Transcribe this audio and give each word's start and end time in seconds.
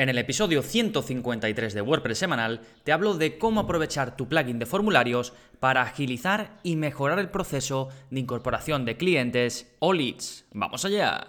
En 0.00 0.08
el 0.08 0.16
episodio 0.16 0.62
153 0.62 1.74
de 1.74 1.82
WordPress 1.82 2.16
semanal 2.16 2.62
te 2.84 2.92
hablo 2.92 3.18
de 3.18 3.36
cómo 3.36 3.60
aprovechar 3.60 4.16
tu 4.16 4.28
plugin 4.28 4.58
de 4.58 4.64
formularios 4.64 5.34
para 5.58 5.82
agilizar 5.82 6.58
y 6.62 6.76
mejorar 6.76 7.18
el 7.18 7.28
proceso 7.28 7.90
de 8.08 8.20
incorporación 8.20 8.86
de 8.86 8.96
clientes 8.96 9.70
o 9.78 9.92
leads. 9.92 10.46
¡Vamos 10.54 10.86
allá! 10.86 11.26